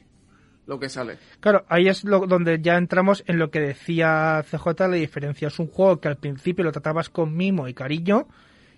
[0.67, 1.19] lo que sale.
[1.41, 5.49] Claro, ahí es lo, donde ya entramos en lo que decía CJ, la diferencia.
[5.49, 8.27] Es un juego que al principio lo tratabas con mimo y cariño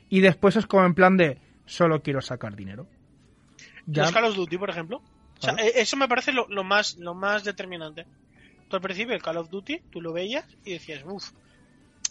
[0.08, 2.86] y después es como en plan de solo quiero sacar dinero.
[3.86, 4.98] Ya, Los Call of Duty, por ejemplo.
[5.38, 8.06] O sea, eh, eso me parece lo, lo más lo más determinante.
[8.68, 11.30] Tú al principio el Call of Duty, tú lo veías y decías, uff,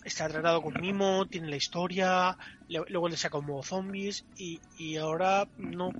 [0.07, 2.35] está tratado con mimo, tiene la historia,
[2.67, 5.91] le- luego le saca modo zombies y, y ahora no.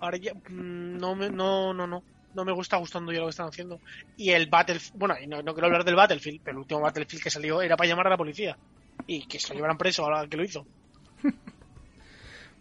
[0.00, 2.04] Ahora ya mm, no me, no, no, no.
[2.32, 3.80] No me gusta gustando ya lo que están haciendo.
[4.16, 7.30] Y el Battlefield, bueno, no, no quiero hablar del Battlefield, pero el último Battlefield que
[7.30, 8.58] salió era para llamar a la policía.
[9.06, 10.66] Y que se lo llevaran preso ahora que lo hizo.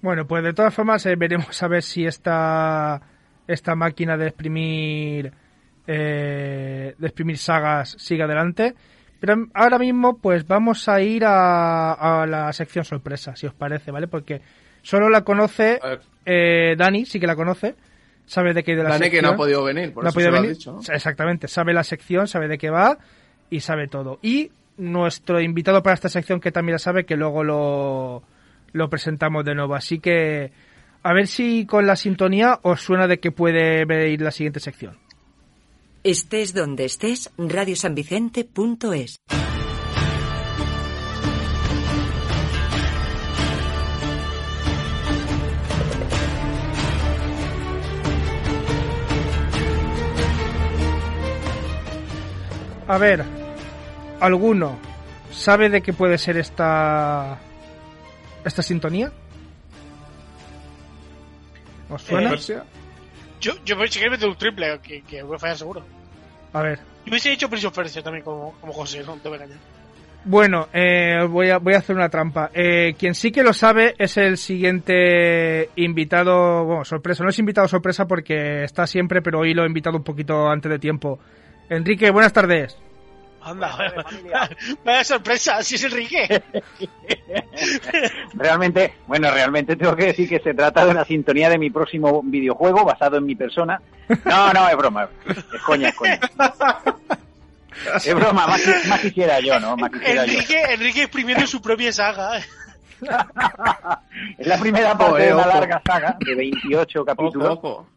[0.01, 3.01] Bueno, pues de todas formas eh, veremos a ver si esta,
[3.47, 5.31] esta máquina de exprimir,
[5.87, 8.75] eh, de exprimir sagas sigue adelante.
[9.25, 13.89] Pero ahora mismo, pues vamos a ir a, a la sección sorpresa, si os parece,
[13.89, 14.09] ¿vale?
[14.09, 14.41] Porque
[14.81, 15.79] solo la conoce
[16.25, 17.73] eh, Dani, sí que la conoce,
[18.25, 19.21] sabe de qué de la Dani sección.
[19.21, 20.57] que no ha podido venir, por No ha eso podido se lo has venir.
[20.57, 20.93] dicho, ¿no?
[20.93, 22.97] Exactamente, sabe la sección, sabe de qué va
[23.49, 24.19] y sabe todo.
[24.21, 28.23] Y nuestro invitado para esta sección, que también la sabe, que luego lo,
[28.73, 29.73] lo presentamos de nuevo.
[29.73, 30.51] Así que
[31.01, 34.97] a ver si con la sintonía os suena de que puede venir la siguiente sección.
[36.05, 39.15] Estés donde estés, radiosanvicente.es.
[52.85, 53.23] A ver,
[54.19, 54.77] ¿alguno
[55.31, 57.39] sabe de qué puede ser esta
[58.43, 59.09] esta sintonía?
[61.89, 62.31] ¿Os suena?
[62.31, 62.65] Persia.
[63.43, 65.83] Yo, yo si meter un triple, que, que voy a fallar seguro.
[66.53, 66.79] A ver.
[67.05, 69.61] Yo hubiese dicho Prince of Persia también como, como José, no te voy a engañar.
[70.23, 72.51] Bueno, eh, voy, a, voy a hacer una trampa.
[72.53, 77.67] Eh, quien sí que lo sabe es el siguiente invitado, bueno, sorpresa, no es invitado
[77.67, 81.19] sorpresa porque está siempre, pero hoy lo he invitado un poquito antes de tiempo.
[81.69, 82.77] Enrique, buenas tardes.
[83.45, 83.75] Anda,
[84.85, 86.41] vaya sorpresa, si es Enrique.
[88.33, 92.21] Realmente, bueno, realmente tengo que decir que se trata de una sintonía de mi próximo
[92.23, 93.81] videojuego basado en mi persona.
[94.25, 95.09] No, no, es broma.
[95.27, 96.19] Es coña, es coña.
[98.05, 99.75] Es broma, más, más quisiera yo, ¿no?
[99.75, 100.33] Más quisiera yo.
[100.33, 102.39] Enrique, Enrique exprimiendo su propia saga.
[104.37, 105.49] Es la primera parte de una ojo.
[105.53, 107.49] larga saga de 28 Ojo, capítulos.
[107.57, 107.87] ojo.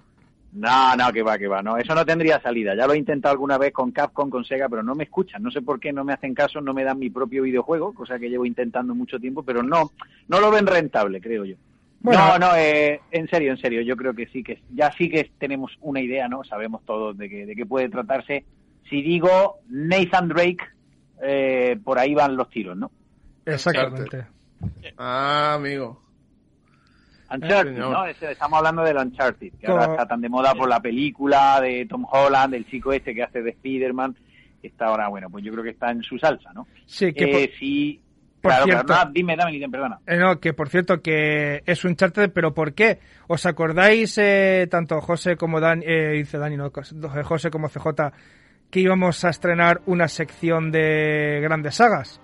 [0.57, 1.77] No, no, que va, que va, no.
[1.77, 2.75] Eso no tendría salida.
[2.75, 5.43] Ya lo he intentado alguna vez con Capcom, con Sega, pero no me escuchan.
[5.43, 8.19] No sé por qué no me hacen caso, no me dan mi propio videojuego, cosa
[8.19, 9.93] que llevo intentando mucho tiempo, pero no,
[10.29, 11.57] no lo ven rentable, creo yo.
[12.01, 12.21] Bueno.
[12.21, 15.31] no, no, eh, en serio, en serio, yo creo que sí que ya sí que
[15.39, 16.43] tenemos una idea, ¿no?
[16.45, 18.45] Sabemos todos de qué de qué puede tratarse.
[18.89, 20.65] Si digo Nathan Drake,
[21.23, 22.91] eh, por ahí van los tiros, ¿no?
[23.45, 24.25] Exactamente.
[24.97, 26.01] Ah, amigo.
[27.31, 27.77] Uncharted.
[27.79, 28.07] ¿no?
[28.07, 31.87] Estamos hablando del Uncharted, que Como- ahora está tan de moda por la película de
[31.87, 34.17] Tom Holland, el chico este que hace de Spider-Man.
[34.63, 36.67] Está ahora, bueno, pues yo creo que está en su salsa, ¿no?
[36.87, 38.01] Sí, que Eh, por- sí,
[38.41, 39.99] por claro, cierto- claro, no, dime, dame, perdona.
[40.07, 42.99] Eh, no, que por cierto que es un charter, pero ¿por qué?
[43.29, 46.71] ¿Os acordáis eh, tanto José como Dan, eh, dice Dani, no,
[47.25, 48.13] José como CJ,
[48.71, 52.21] que íbamos a estrenar una sección de grandes sagas?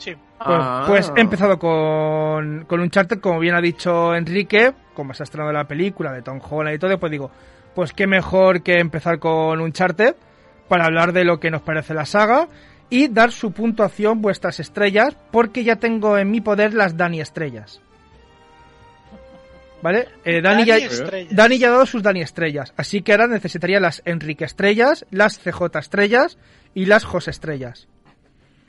[0.00, 0.12] Sí.
[0.14, 0.84] Pues, Ah.
[0.86, 5.24] pues he empezado con, con un charter, como bien ha dicho Enrique, como se ha
[5.24, 7.30] estrenado la película de Tom Holland y todo, pues digo,
[7.74, 10.16] pues qué mejor que empezar con un charter
[10.68, 12.48] para hablar de lo que nos parece la saga
[12.88, 17.80] y dar su puntuación vuestras estrellas, porque ya tengo en mi poder las Dani estrellas.
[19.82, 20.08] ¿Vale?
[20.24, 21.36] Eh, Dani, ya, Dani Estrellas.
[21.36, 25.38] Dani ya ha dado sus Dani estrellas, así que ahora necesitaría las Enrique estrellas, las
[25.38, 26.36] CJ estrellas
[26.74, 27.88] y las José estrellas.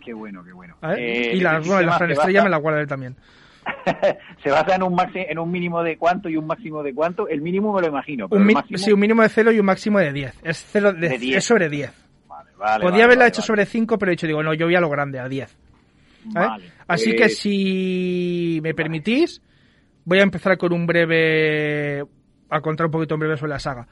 [0.04, 0.76] Qué bueno, qué bueno.
[0.98, 3.16] Eh, y las, el bueno, la Fran estrella basa- me la guardaré también.
[4.44, 7.28] se basa en un, maxi- en un mínimo de cuánto y un máximo de cuánto.
[7.28, 8.78] El mínimo me lo imagino, pero Un el máximo...
[8.80, 10.40] Sí, un mínimo de 0 y un máximo de 10.
[10.44, 11.38] Es, cero de, De 10.
[11.38, 11.92] es sobre 10.
[12.28, 14.90] Vale, vale, haberla hecho sobre 5, pero he dicho, digo, no, yo voy a lo
[14.90, 15.58] grande, a 10.
[16.26, 16.48] ¿vale?
[16.48, 19.42] Vale, Así que pues- si me permitís,
[20.06, 22.04] voy a empezar con un breve.
[22.50, 23.88] a contar un poquito en breve sobre la saga.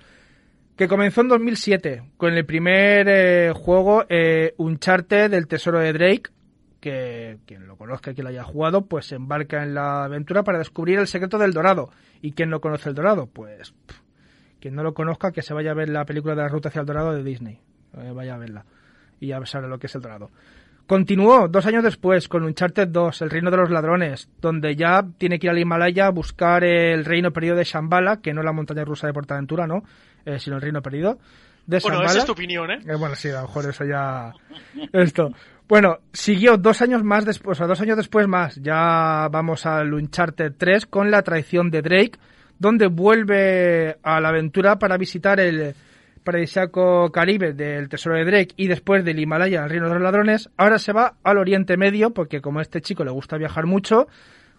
[0.79, 6.31] Que comenzó en 2007 con el primer eh, juego eh, Uncharted del Tesoro de Drake.
[6.79, 10.57] Que quien lo conozca, quien lo haya jugado, pues se embarca en la aventura para
[10.57, 11.89] descubrir el secreto del Dorado.
[12.21, 13.27] ¿Y quién no conoce el Dorado?
[13.27, 13.73] Pues
[14.61, 16.79] quien no lo conozca, que se vaya a ver la película de la Ruta hacia
[16.79, 17.59] el Dorado de Disney.
[17.97, 18.63] Eh, vaya a verla.
[19.19, 20.31] Y ya sabrá lo que es el Dorado.
[20.89, 25.37] Continuó dos años después con Uncharted 2, El Reino de los Ladrones, donde ya tiene
[25.37, 28.85] que ir al Himalaya a buscar el reino perdido de Shambhala, que no la montaña
[28.85, 29.83] rusa de Portaventura, ¿no?
[30.25, 31.19] Eh, sino el reino perdido.
[31.67, 32.09] De Bueno, Shambhala.
[32.09, 32.79] esa es tu opinión, ¿eh?
[32.87, 34.33] Eh, bueno, sí, a lo mejor eso ya.
[34.91, 35.31] Esto.
[35.67, 39.93] Bueno, siguió dos años más después, o sea, dos años después más, ya vamos al
[39.93, 42.13] Uncharted 3 con la traición de Drake,
[42.57, 45.75] donde vuelve a la aventura para visitar el
[46.29, 50.47] paradisíaco Caribe del Tesoro de Drake y después del Himalaya al Reino de los Ladrones.
[50.57, 54.07] Ahora se va al Oriente Medio, porque como a este chico le gusta viajar mucho,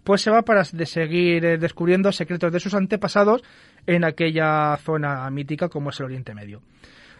[0.02, 3.44] pues se va para seguir eh, descubriendo secretos de sus antepasados
[3.86, 6.60] en aquella zona mítica como es el Oriente Medio.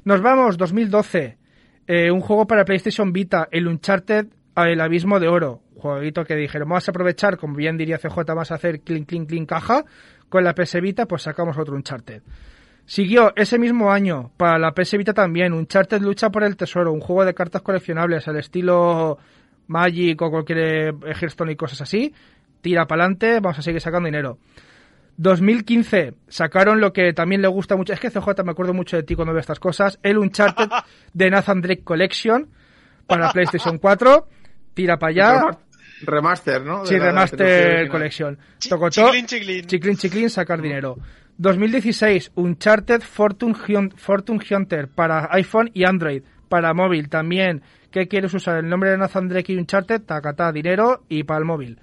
[0.03, 1.39] Nos vamos, 2012.
[1.87, 5.63] eh, un juego para PlayStation Vita, el Uncharted El Abismo de Oro.
[5.77, 9.29] Jueguito que dijeron, vamos a aprovechar, como bien diría CJ, vamos a hacer clink, clink,
[9.29, 9.85] clink caja.
[10.29, 12.23] Con la PS Vita, pues sacamos otro Uncharted.
[12.91, 16.99] Siguió ese mismo año, para la PS Vita también, Uncharted Lucha por el Tesoro, un
[16.99, 19.17] juego de cartas coleccionables al estilo
[19.69, 22.13] Magic o cualquier eh, Hearthstone y cosas así.
[22.61, 24.39] Tira para adelante, vamos a seguir sacando dinero.
[25.19, 29.05] 2015 sacaron lo que también le gusta mucho, es que CJ me acuerdo mucho de
[29.05, 30.69] ti cuando veo estas cosas, el Uncharted
[31.15, 32.49] de Nathan Drake Collection
[33.07, 34.27] para PlayStation 4,
[34.75, 35.59] tira para allá.
[36.03, 36.81] Remaster, ¿no?
[36.81, 37.89] De Sí, Remaster.
[37.89, 38.37] Collection.
[38.69, 39.67] Tocotó, chiclín, chiclín.
[39.67, 40.97] chiclín, chiclín, sacar dinero.
[41.39, 43.55] 2016, Uncharted Fortune,
[43.97, 46.23] Fortune Hunter para iPhone y Android.
[46.49, 47.63] Para móvil también.
[47.91, 48.59] ¿Qué quieres usar?
[48.59, 51.79] El nombre de Nathan Drake y Uncharted, tacatá, dinero y para el móvil.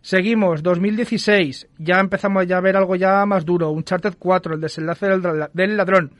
[0.00, 3.70] Seguimos, 2016, ya empezamos ya a ver algo ya más duro.
[3.70, 6.12] Uncharted 4, el desenlace del, del ladrón.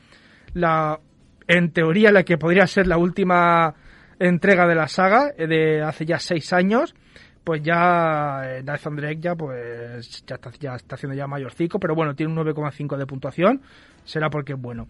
[0.53, 0.99] La,
[1.47, 3.75] en teoría, la que podría ser la última
[4.19, 6.95] entrega de la saga, eh, de hace ya seis años.
[7.45, 11.95] Pues ya eh, Nathan Drake ya, pues, ya está, ya está haciendo ya mayorcico, pero
[11.95, 13.61] bueno, tiene un 9,5 de puntuación.
[14.03, 14.87] Será porque es bueno.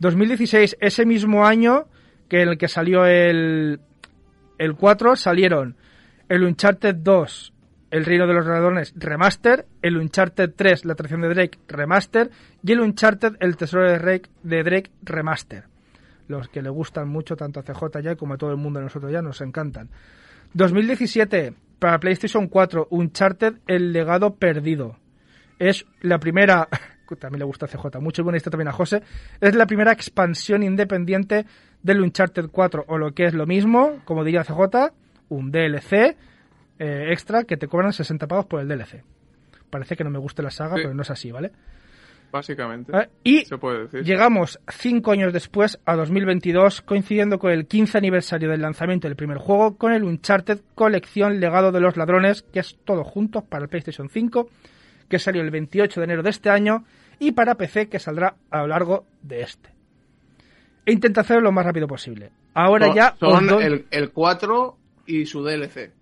[0.00, 1.86] 2016, ese mismo año
[2.28, 3.78] que en el que salió el,
[4.58, 5.76] el 4, salieron
[6.28, 7.52] el Uncharted 2,
[7.90, 12.30] El Reino de los Ladrones Remaster, el Uncharted 3, La Atracción de Drake Remaster
[12.64, 15.64] y el Uncharted El Tesoro de Drake, de Drake Remaster.
[16.26, 18.86] Los que le gustan mucho tanto a CJ ya como a todo el mundo de
[18.86, 19.90] nosotros ya nos encantan.
[20.54, 24.98] 2017, para PlayStation 4, Uncharted El Legado Perdido.
[25.58, 26.68] Es la primera,
[27.18, 29.02] también le gusta a CJ, mucho buena también a José,
[29.40, 31.44] es la primera expansión independiente
[31.82, 34.92] del Uncharted 4, o lo que es lo mismo, como diría CJ,
[35.28, 36.16] un DLC
[36.78, 39.02] eh, extra que te cobran 60 pavos por el DLC.
[39.68, 40.82] Parece que no me gusta la saga, Sí.
[40.82, 41.50] pero no es así, ¿vale?
[42.32, 42.90] Básicamente.
[42.96, 44.02] Eh, y Se puede decir.
[44.04, 49.36] Llegamos cinco años después, a 2022, coincidiendo con el 15 aniversario del lanzamiento del primer
[49.36, 53.68] juego, con el Uncharted Colección Legado de los Ladrones, que es todo junto para el
[53.68, 54.48] PlayStation 5,
[55.10, 56.84] que salió el 28 de enero de este año,
[57.18, 59.68] y para PC, que saldrá a lo largo de este.
[60.86, 62.30] E intenta hacerlo lo más rápido posible.
[62.54, 63.14] Ahora Son- ya...
[63.20, 65.92] Son doy- el, el 4 y su DLC.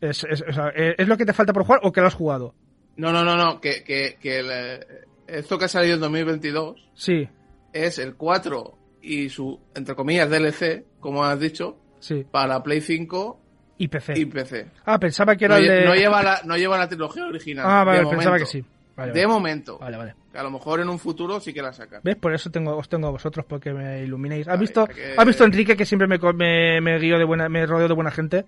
[0.00, 2.14] es, es- o sea, ¿es lo que te falta por jugar o que lo has
[2.14, 2.52] jugado?
[2.96, 3.60] No, no, no, no.
[3.60, 4.80] Que, que, que el, eh,
[5.26, 7.28] esto que ha salido en 2022 Sí,
[7.72, 12.24] es el 4 y su, entre comillas, DLC, como has dicho, sí.
[12.30, 13.40] para Play 5
[13.78, 14.14] Y PC.
[14.18, 14.66] y PC.
[14.86, 15.84] Ah, pensaba que era No, el de...
[15.84, 17.64] no lleva la, no lleva la trilogía original.
[17.68, 18.44] Ah, vale, de pensaba momento.
[18.46, 18.64] que sí.
[18.96, 19.34] Vale, de vale.
[19.34, 19.78] momento.
[19.78, 20.14] Vale, vale.
[20.30, 22.00] Que a lo mejor en un futuro sí que la sacan.
[22.04, 22.14] ¿Ves?
[22.14, 24.46] Por eso tengo, os tengo a vosotros, porque me iluminéis.
[24.46, 27.48] ¿Has Vale, visto, que- ¿has visto Enrique que siempre me, me, me guío de buena,
[27.48, 28.44] me rodeo de buena gente?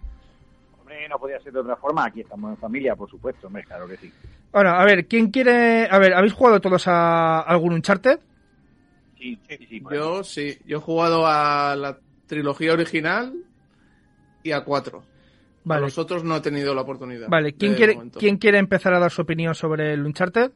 [1.09, 2.07] No podía ser de otra forma.
[2.07, 3.47] Aquí estamos en familia, por supuesto.
[3.47, 4.13] Hombre, claro que sí.
[4.53, 5.89] Ahora, a ver, ¿quién quiere...?
[5.91, 8.19] A ver, ¿habéis jugado todos a algún Uncharted?
[9.19, 9.83] Sí, sí, sí.
[9.93, 10.59] Yo sí.
[10.67, 13.33] Yo he jugado a la trilogía original
[14.43, 15.03] y a 4.
[15.65, 17.29] Vale, A los otros no he tenido la oportunidad.
[17.29, 17.55] vale.
[17.55, 18.19] ¿Quién quiere, momento.
[18.21, 20.53] ¿quién quiere empezar a dar su opinión sobre el Uncharted?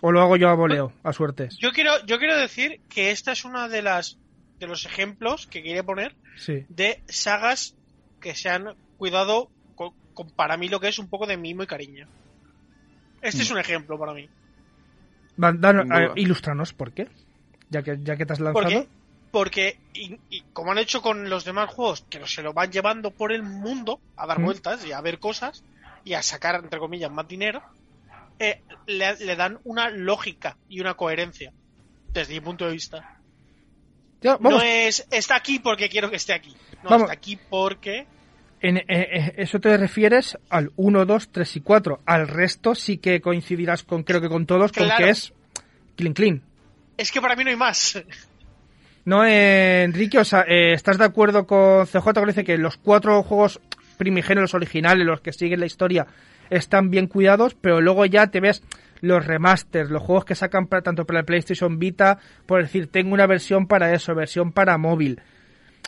[0.00, 1.56] ¿O lo hago yo a voleo, a suertes?
[1.58, 4.18] Yo quiero, yo quiero decir que esta es una de las
[4.58, 6.64] de los ejemplos que quería poner Sí.
[6.68, 7.74] de sagas
[8.20, 11.62] que se han cuidado con, con para mí lo que es un poco de mimo
[11.62, 12.06] y cariño.
[13.22, 13.42] Este Mm.
[13.42, 14.28] es un ejemplo para mí.
[15.42, 16.20] Va, danos- Sin a ver, duda.
[16.20, 17.08] ilústranos, ¿por qué?
[17.70, 18.62] Ya que, ya que te has lanzado.
[18.64, 18.88] ¿Por qué?
[19.32, 23.10] Porque, y, y como han hecho con los demás juegos, que se lo van llevando
[23.10, 24.44] por el mundo a dar Mm.
[24.44, 25.64] vueltas y a ver cosas
[26.04, 27.60] y a sacar, entre comillas, más dinero,
[28.38, 31.52] eh, le, le dan una lógica y una coherencia,
[32.12, 33.18] desde mi punto de vista.
[34.20, 36.54] Ya, vamos, No es, está aquí porque quiero que esté aquí.
[36.82, 37.02] No, Vamos.
[37.02, 38.06] está aquí porque...
[38.64, 42.00] en, eh, eh, eso te refieres al 1, 2, 3 y 4.
[42.06, 45.04] Al resto sí que coincidirás con, creo que con todos, con Claro.
[45.04, 45.34] que es
[45.96, 46.42] clean clean.
[46.96, 48.02] Es que para mí no hay más.
[49.04, 52.78] No, eh, Enrique, o sea, eh, ¿estás de acuerdo con CJ que dice que los
[52.78, 53.60] cuatro juegos
[53.98, 56.06] primigenios, los originales, los que siguen la historia,
[56.48, 58.62] están bien cuidados, pero luego ya te ves
[59.02, 63.12] los remasters, los juegos que sacan para, tanto para el PlayStation Vita, por decir, tengo
[63.12, 65.20] una versión para eso, versión para móvil.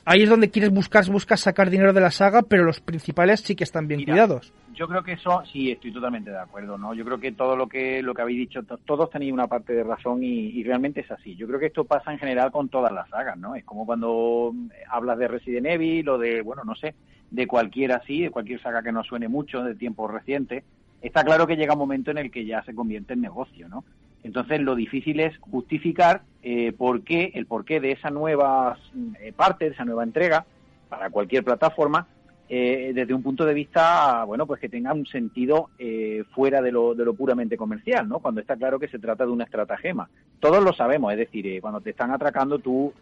[0.07, 3.57] Ahí es donde quieres buscar, buscas sacar dinero de la saga, pero los principales sí
[3.57, 4.53] que están bien Mira, cuidados.
[4.73, 6.95] Yo creo que eso, sí, estoy totalmente de acuerdo, ¿no?
[6.95, 9.73] Yo creo que todo lo que lo que habéis dicho, to- todos tenéis una parte
[9.73, 11.35] de razón y, y realmente es así.
[11.35, 13.57] Yo creo que esto pasa en general con todas las sagas, ¿no?
[13.57, 16.95] Es como cuando eh, hablas de Resident Evil o de, bueno, no sé,
[17.31, 20.63] de cualquiera así, de cualquier saga que nos suene mucho, de tiempos recientes.
[21.03, 23.83] Está claro que llega un momento en el que ya se convierte en negocio, ¿no?
[24.23, 28.79] Entonces lo difícil es justificar eh, por qué, el porqué de esa nueva
[29.21, 30.45] eh, parte, de esa nueva entrega
[30.89, 32.07] para cualquier plataforma,
[32.49, 36.71] eh, desde un punto de vista, bueno, pues que tenga un sentido eh, fuera de
[36.71, 38.21] lo, de lo puramente comercial, ¿no?
[38.21, 40.09] Cuando está claro que se trata de una estratagema.
[40.39, 42.93] Todos lo sabemos, es decir, eh, cuando te están atracando tú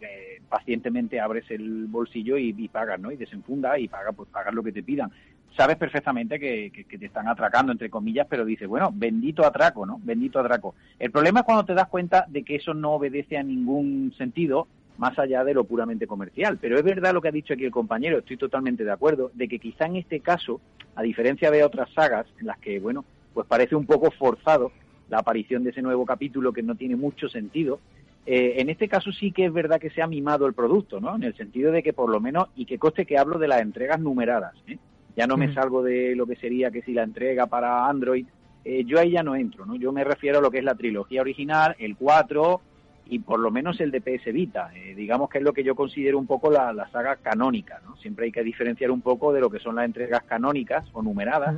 [0.48, 3.10] pacientemente abres el bolsillo y, y pagas, ¿no?
[3.10, 5.10] Y desenfundas y pagas, pues pagas lo que te pidan.
[5.56, 10.00] Sabes perfectamente que, te están atracando, entre comillas, pero dices, bueno, bendito atraco, ¿no?
[10.02, 10.74] Bendito atraco.
[10.98, 14.66] El problema es cuando te das cuenta de que eso no obedece a ningún sentido
[14.98, 16.58] más allá de lo puramente comercial.
[16.60, 19.46] Pero es verdad lo que ha dicho aquí el compañero, estoy totalmente de acuerdo, de
[19.46, 20.60] que quizá en este caso,
[20.96, 24.72] a diferencia de otras sagas en las que, bueno, pues parece un poco forzado
[25.08, 27.78] la aparición de ese nuevo capítulo que no tiene mucho sentido,
[28.26, 31.14] Eh, en este caso sí que es verdad que se ha mimado el producto, ¿no?
[31.14, 33.60] En el sentido de que por lo menos, y que coste que hablo de las
[33.60, 34.78] entregas numeradas, ¿eh?
[35.16, 35.54] Ya no me Mm.
[35.54, 38.26] salgo de lo que sería que si la entrega para Android,
[38.64, 39.76] eh, yo ahí ya no entro, ¿no?
[39.76, 42.60] Yo me refiero a lo que es la trilogía original, el 4
[43.06, 44.70] y por lo menos el de PS Vita.
[44.74, 47.96] Eh, digamos que es lo que yo considero un poco la, la saga canónica, ¿no?
[47.98, 51.56] Siempre hay que diferenciar un poco de lo que son las entregas canónicas o numeradas,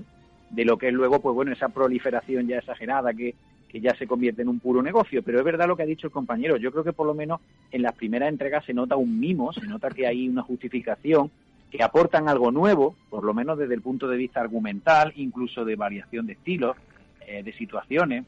[0.50, 3.34] de lo que es luego, pues bueno, esa proliferación ya exagerada que,
[3.68, 5.22] que ya se convierte en un puro negocio.
[5.22, 6.56] Pero es verdad lo que ha dicho el compañero.
[6.56, 7.40] Yo creo que por lo menos
[7.70, 11.30] en las primeras entregas se nota un mimo, se nota que hay una justificación,
[11.70, 15.76] que aportan algo nuevo, por lo menos desde el punto de vista argumental, incluso de
[15.76, 16.76] variación de estilos,
[17.26, 18.24] eh, de situaciones.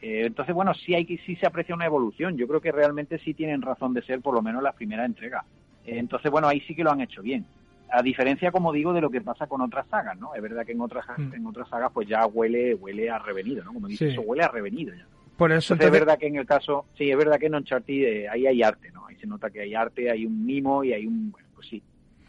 [0.00, 2.36] Eh, entonces, bueno, sí, hay que, sí se aprecia una evolución.
[2.36, 5.44] Yo creo que realmente sí tienen razón de ser, por lo menos las primeras entregas.
[5.84, 7.44] Eh, entonces, bueno, ahí sí que lo han hecho bien.
[7.90, 10.34] A diferencia, como digo, de lo que pasa con otras sagas, ¿no?
[10.34, 11.34] Es verdad que en otras, Mm.
[11.34, 13.72] en otras sagas pues ya huele huele a revenido, ¿no?
[13.72, 14.12] Como dice, Sí.
[14.12, 15.06] eso huele a revenido ya.
[15.38, 17.54] Por eso, Entonces, entonces, es verdad que en el caso, sí, es verdad que en
[17.54, 19.06] Uncharted eh, ahí hay arte, ¿no?
[19.06, 21.82] Ahí se nota que hay arte, hay un mimo y hay un, bueno, pues sí,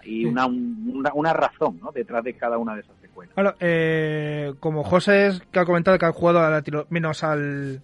[0.04, 0.26] Sí.
[0.26, 1.92] una, un- una, una razón, ¿no?
[1.92, 3.34] Detrás de cada una de esas secuelas.
[3.34, 7.24] Claro, eh, como José es que ha comentado que ha jugado a la tiro- menos
[7.24, 7.82] al,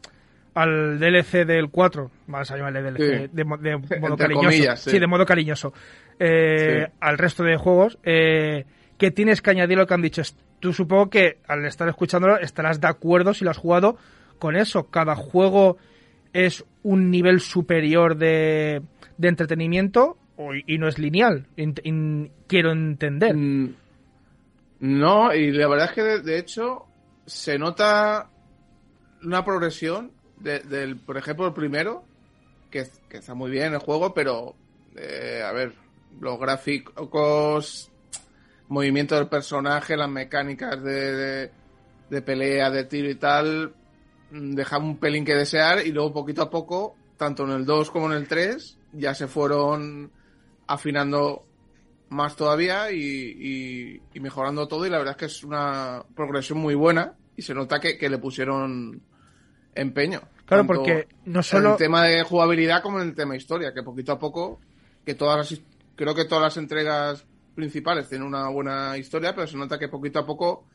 [0.53, 3.29] al DLC del 4, vamos a llamarle DLC, Sí.
[3.33, 4.45] de, mo- de modo Entre cariñoso.
[4.49, 4.89] comillas, sí.
[4.91, 4.99] sí.
[4.99, 5.73] de modo cariñoso.
[6.19, 6.93] Eh, Sí.
[7.01, 8.65] Al resto de juegos, eh,
[8.97, 10.21] que tienes que añadir lo que han dicho.
[10.61, 13.97] Tú supongo que al estar escuchándolo estarás de acuerdo si lo has jugado
[14.39, 14.85] con eso.
[14.89, 15.77] Cada juego
[16.31, 18.81] es un nivel superior de,
[19.17, 20.17] de entretenimiento
[20.67, 21.47] y no es lineal.
[21.55, 23.35] In- in- quiero entender.
[23.35, 23.75] Mm,
[24.79, 26.85] No, y la verdad es que de, hecho
[27.25, 28.29] se nota
[29.23, 32.03] una progresión de- del, por ejemplo, el primero,
[32.69, 34.53] que, está muy bien el juego, pero
[34.97, 35.73] eh, a ver,
[36.19, 37.89] los gráficos,
[38.67, 41.49] movimiento del personaje, las mecánicas de,
[42.09, 43.73] de, pelea, de tiro y tal,
[44.31, 47.91] mm, dejan un pelín que desear y luego poquito a poco, tanto en el 2
[47.91, 50.11] como en el 3, ya se fueron
[50.67, 51.45] afinando
[52.09, 56.59] más todavía y, y- y mejorando todo y la verdad es que es una progresión
[56.59, 59.01] muy buena y se nota que, que le pusieron
[59.73, 60.21] empeño.
[60.45, 61.71] Claro, porque no en solo...
[61.71, 64.59] el tema de jugabilidad como en el tema historia, que poquito a poco,
[65.05, 65.61] que todas las,
[65.95, 70.19] creo que todas las entregas principales tienen una buena historia, pero se nota que poquito
[70.19, 70.65] a poco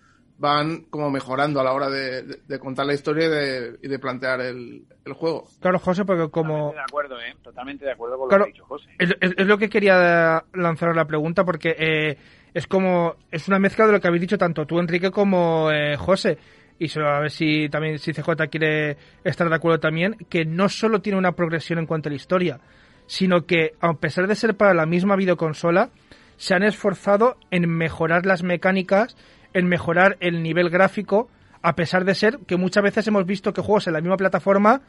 [0.40, 3.88] van como mejorando a la hora de, de- de contar la historia y de, y
[3.88, 5.44] de plantear el, el juego.
[5.60, 6.70] Claro, José, porque como...
[6.72, 7.34] Totalmente de acuerdo, ¿eh?
[7.42, 8.40] Totalmente de acuerdo con Claro.
[8.40, 8.88] lo que ha dicho José.
[8.98, 12.16] Es, es- es lo que quería lanzar la pregunta porque eh,
[12.54, 15.96] es como es una mezcla de lo que habéis dicho tanto tú Enrique como eh,
[15.98, 16.38] José
[16.78, 20.70] y solo a ver si también si CJ quiere estar de acuerdo también que no
[20.70, 22.58] solo tiene una progresión en cuanto a la historia
[23.06, 25.90] sino que a pesar de ser para la misma videoconsola
[26.38, 29.14] se han esforzado en mejorar las mecánicas
[29.52, 31.28] en mejorar el nivel gráfico
[31.62, 34.80] a pesar de ser que muchas veces hemos visto que juegos en la misma plataforma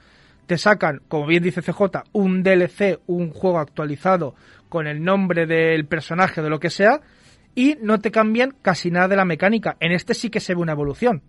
[0.48, 1.82] te sacan, como bien dice CJ,
[2.14, 4.36] un DLC, un juego actualizado
[4.70, 7.02] con el nombre del personaje o de lo que sea,
[7.56, 9.76] y no te cambian casi nada de la mecánica.
[9.82, 11.22] En este sí que se ve una evolución.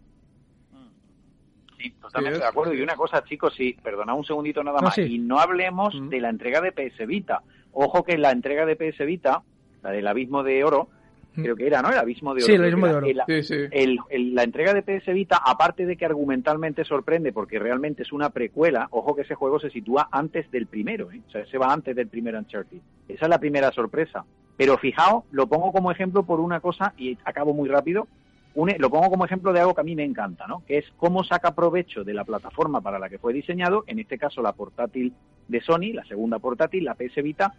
[1.78, 2.74] Sí, totalmente Sí, de acuerdo.
[2.74, 4.94] Y una cosa, chicos, sí, perdona un segundito nada No, más.
[4.94, 5.02] sí.
[5.02, 6.08] Y no hablemos Mm.
[6.08, 7.42] de la entrega de PS Vita.
[7.72, 9.42] Ojo que la entrega de PS Vita,
[9.82, 11.01] la del Abismo de Oro, Mm.
[11.34, 11.90] Creo que era, ¿no?
[11.90, 12.46] El Abismo de Oro.
[12.46, 12.94] Sí, el Abismo de.
[12.94, 13.06] Oro.
[13.06, 13.54] El- Sí, sí.
[13.70, 18.12] el- el- la entrega de PS Vita, aparte de que argumentalmente sorprende, porque realmente es
[18.12, 21.20] una precuela, ojo que ese juego se sitúa antes del primero, ¿eh?
[21.26, 22.78] o sea, se va antes del primer Uncharted.
[23.08, 24.24] Esa es la primera sorpresa.
[24.56, 28.06] Pero fijaos, lo pongo como ejemplo por una cosa, y acabo muy rápido,
[28.54, 30.62] un- lo pongo como ejemplo de algo que a mí me encanta, ¿no?
[30.66, 34.18] Que es cómo saca provecho de la plataforma para la que fue diseñado, en este
[34.18, 35.14] caso la portátil
[35.48, 37.54] de Sony, la segunda portátil, la PS Vita,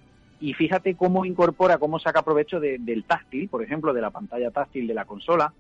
[0.50, 4.52] y fíjate cómo incorpora, cómo saca provecho de- del táctil, por ejemplo, de la pantalla
[4.52, 5.54] táctil de la consola,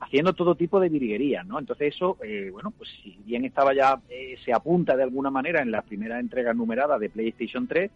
[0.00, 1.58] haciendo todo tipo de virguerías, ¿no?
[1.58, 5.62] Entonces eso, eh, bueno, pues si bien estaba ya, eh, se apunta de alguna manera
[5.62, 7.90] en las primeras entregas numeradas de PlayStation 3,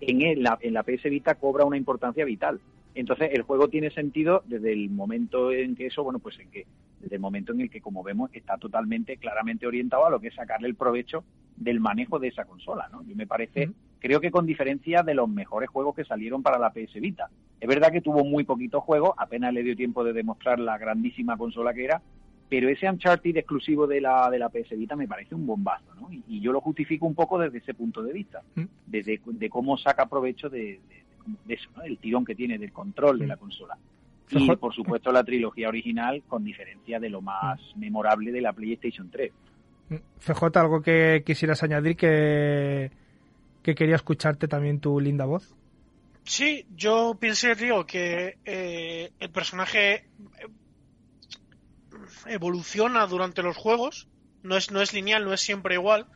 [0.00, 2.60] en, el- la, en la PS Vita cobra una importancia vital.
[2.94, 6.66] Entonces el juego tiene sentido desde el momento en que eso, bueno, pues en que
[7.00, 10.28] desde el momento en el que, como vemos, está totalmente, claramente orientado a lo que
[10.28, 11.24] es sacarle el provecho
[11.56, 13.02] del manejo de esa consola, ¿no?
[13.04, 13.70] Yo me parece.
[14.00, 17.28] Creo que con diferencia de los mejores juegos que salieron para la PS Vita.
[17.60, 21.36] Es verdad que tuvo muy poquitos juegos, apenas le dio tiempo de demostrar la grandísima
[21.36, 22.00] consola que era,
[22.48, 26.12] pero ese Uncharted exclusivo de la, de la PS Vita me parece un bombazo, ¿no?
[26.12, 28.64] Y, y yo lo justifico un poco desde ese punto de vista, Mm.
[28.86, 31.00] desde de cómo saca provecho de, de-
[31.44, 31.82] de eso, ¿no?
[31.82, 33.28] El tirón que tiene del control de Mm.
[33.28, 33.78] la consola.
[34.32, 39.10] Y, por supuesto, la trilogía original, con diferencia de lo más memorable de la PlayStation
[39.10, 39.32] 3.
[40.20, 42.90] CJ, algo que quisieras añadir que,
[43.70, 45.54] que quería escucharte también tu linda voz.
[46.24, 50.04] Sí, yo pienso, Río, que eh, el personaje eh,
[52.26, 54.08] evoluciona durante los juegos,
[54.42, 56.06] no es, no es lineal, no es siempre igual.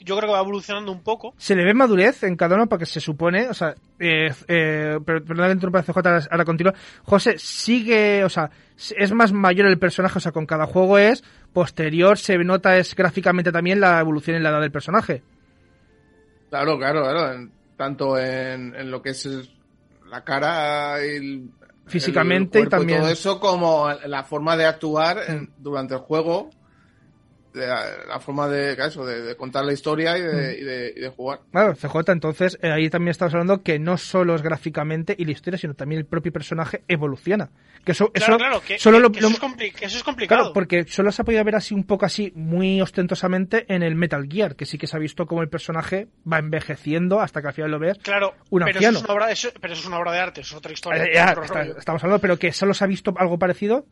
[0.00, 1.32] yo creo que va evolucionando un poco.
[1.38, 5.22] Se le ve madurez en cada uno porque se supone, o sea, eh, eh, per-
[5.24, 6.74] perdón que interrumpa CJ, ahora continúa.
[7.04, 8.50] José sigue, o sea,
[8.96, 12.96] es más mayor el personaje, o sea, con cada juego es posterior, se nota es
[12.96, 15.22] gráficamente también la evolución en la edad del personaje.
[16.52, 17.32] Claro, claro, claro.
[17.32, 19.26] en- tanto en, en lo que es
[20.10, 21.48] la cara el,
[21.86, 26.50] Físicamente el y también- todo eso, como la forma de actuar en- durante el juego,
[27.52, 30.94] de la, la forma de, eso, de, de contar la historia y de, y de,
[30.96, 31.40] y de jugar.
[31.50, 35.32] Claro, CJ, entonces eh, ahí también estamos hablando que no solo es gráficamente y la
[35.32, 37.50] historia, sino también el propio personaje evoluciona.
[37.84, 39.96] Que eso, Claro, eso claro, que, solo que- lo- que lo- eso, es que eso
[39.98, 40.40] es complicado.
[40.42, 43.94] Claro, porque solo se ha podido ver así un poco así, muy ostentosamente en el
[43.96, 47.48] Metal Gear, que sí que se ha visto como el personaje va envejeciendo hasta que
[47.48, 47.98] al final lo ves.
[47.98, 48.98] Claro, un pero, anciano.
[48.98, 50.72] eso es una obra, eso- pero eso es una obra de arte, eso es otra
[50.72, 51.04] historia.
[51.04, 51.78] Eh, ya, otro está- rollo.
[51.78, 53.84] estamos hablando, pero que solo se ha visto algo parecido,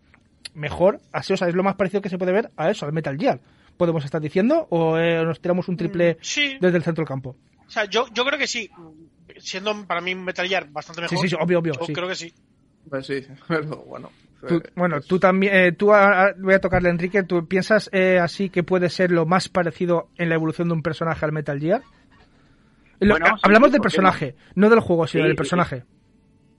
[0.54, 2.92] mejor, así, o sea, es lo más parecido que se puede ver a eso, al
[2.92, 3.40] Metal Gear.
[3.76, 4.66] ¿Podemos estar diciendo?
[4.70, 6.58] ¿O eh, nos tiramos un triple Mm, sí.
[6.60, 7.36] desde el centro del campo?
[7.66, 8.68] O sea, yo, yo creo que sí.
[9.38, 11.16] Siendo para mí Metal Gear bastante mejor.
[11.18, 11.92] Sí, sí, sí, obvio, obvio, Yo sí.
[11.92, 12.32] creo que sí.
[12.88, 14.10] Pues sí, pero bueno.
[14.46, 17.90] Tú- bueno, tú también, eh, tú a- a- voy a tocarle a Enrique, ¿tú piensas
[17.92, 21.32] eh, así que puede ser lo más parecido en la evolución de un personaje al
[21.32, 21.82] Metal Gear?
[23.00, 25.28] Lo- Bueno, a- sí, hablamos sí, del ¿por qué personaje, no del juego, sino Sí,
[25.28, 25.84] del sí, personaje.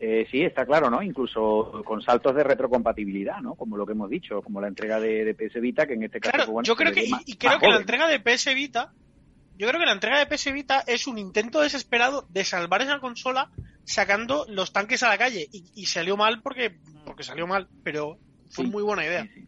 [0.03, 1.03] Eh, sí, está claro, ¿no?
[1.03, 3.53] Incluso con saltos de retrocompatibilidad, ¿no?
[3.53, 6.19] Como lo que hemos dicho, como la entrega de, de PS Vita, que en este
[6.19, 8.19] caso, Claro, pues, bueno, yo creo que, y, más- y creo que la entrega de
[8.19, 8.91] PS Vita,
[9.57, 12.99] yo creo que la entrega de PS Vita es un intento desesperado de salvar esa
[12.99, 13.51] consola
[13.83, 15.47] sacando los tanques a la calle.
[15.51, 16.71] Y, y salió mal porque,
[17.05, 18.17] porque salió mal, pero
[18.49, 19.23] fue Sí, muy buena idea.
[19.23, 19.47] Sí, sí.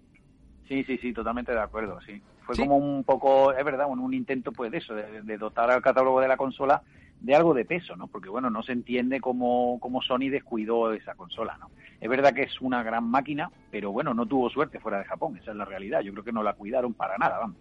[0.68, 2.22] Sí, sí, sí, totalmente de acuerdo, sí.
[2.46, 2.62] Fue Sí.
[2.62, 5.82] como un poco, es verdad, un, un intento pues de eso, de, de dotar al
[5.82, 6.84] catálogo de la consola
[7.24, 8.08] de algo de peso, ¿no?
[8.08, 11.72] Porque bueno, no se entiende cómo, cómo Sony descuidó esa consola, ¿no?
[12.00, 15.38] Es verdad que es una gran máquina, pero bueno, no tuvo suerte fuera de Japón,
[15.42, 16.02] esa es la realidad.
[16.02, 17.58] Yo creo que no la cuidaron para nada, vamos.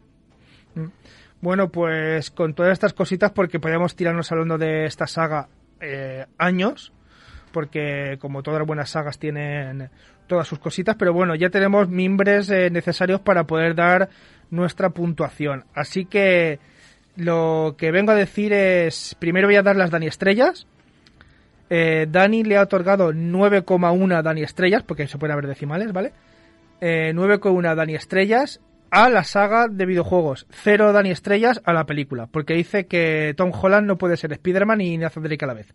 [1.41, 5.49] Bueno, pues con todas estas cositas, porque podríamos tirarnos hablando de esta saga
[5.81, 6.93] eh, años,
[7.53, 9.91] porque como todas las buenas sagas tienen
[10.27, 14.09] todas sus cositas, pero bueno, ya tenemos mimbres eh, necesarios para poder dar
[14.51, 15.67] nuestra puntuación.
[15.73, 16.59] Así que
[17.17, 20.67] lo que vengo a decir es, primero voy a dar las Dani Estrellas.
[21.69, 26.13] Eh, Dani le ha otorgado 9,1 Dani Estrellas, porque se pueden haber decimales, ¿vale?
[26.81, 28.61] Eh, 9,1 Dani Estrellas
[28.91, 33.51] a la saga de videojuegos, 0 Dani Estrellas a la película, porque dice que Tom
[33.51, 35.75] Holland no puede ser Spider-Man y Nathan Drake a la vez.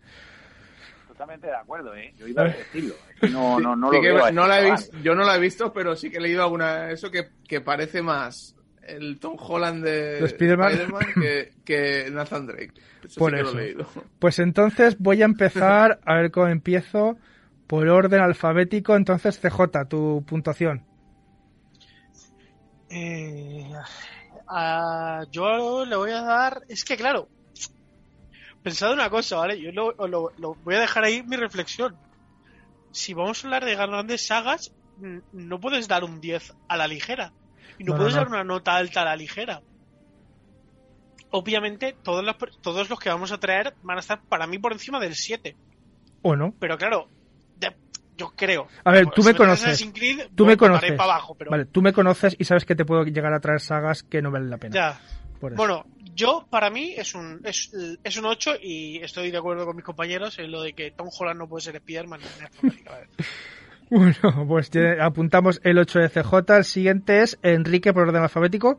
[1.08, 2.14] Totalmente de acuerdo, ¿eh?
[2.16, 2.94] Yo iba a decirlo.
[3.32, 4.24] No, no, no Sí lo que veo.
[4.24, 6.44] a no la he visto, yo no la he visto, pero sí que he leído
[6.44, 8.54] alguna eso que, que parece más
[8.88, 10.72] el Tom Holland de, ¿De Spider-Man?
[11.20, 12.72] que, que Nathan Drake.
[13.04, 13.52] Eso Por sí eso.
[13.54, 13.86] lo he leído.
[14.18, 17.16] Pues entonces voy a empezar a ver cómo empiezo
[17.66, 18.96] por orden alfabético.
[18.96, 20.84] Entonces, CJ, tu puntuación.
[22.90, 23.70] Eh,
[24.48, 26.62] a- yo le voy a dar.
[26.68, 27.28] Es que, claro,
[28.62, 29.60] pensad una cosa, ¿vale?
[29.60, 31.96] Yo lo, lo- lo- voy a dejar ahí mi reflexión.
[32.90, 34.72] Si vamos a hablar de grandes sagas,
[35.32, 37.32] no puedes dar un 10 a la ligera.
[37.78, 38.20] Y no, puedes no.
[38.20, 39.62] dar una nota alta a la ligera.
[41.30, 44.72] Obviamente, todos los, todos los que vamos a traer van a estar para mí por
[44.72, 45.54] encima del 7.
[46.22, 46.54] ¿O no?
[46.58, 47.08] Pero claro,
[47.56, 47.76] de-
[48.16, 48.66] yo creo.
[48.84, 49.90] A ver, tú si me conoces.
[49.94, 50.92] Creed, Tú me conoces.
[50.92, 53.60] para abajo, pero Vale, tú me conoces y sabes que te puedo llegar a traer
[53.60, 54.74] sagas que no valen la pena.
[54.74, 55.00] ya.
[55.38, 55.56] Por eso.
[55.58, 55.84] Bueno,
[56.16, 57.70] yo para mí es un es,
[58.02, 61.08] es un 8 y estoy de acuerdo con mis compañeros en lo de que Tom
[61.16, 62.20] Holland no puede ser Spider-Man.
[63.90, 64.70] Bueno, pues
[65.00, 66.56] apuntamos el 8 de CJ.
[66.56, 68.78] El siguiente es Enrique por orden alfabético.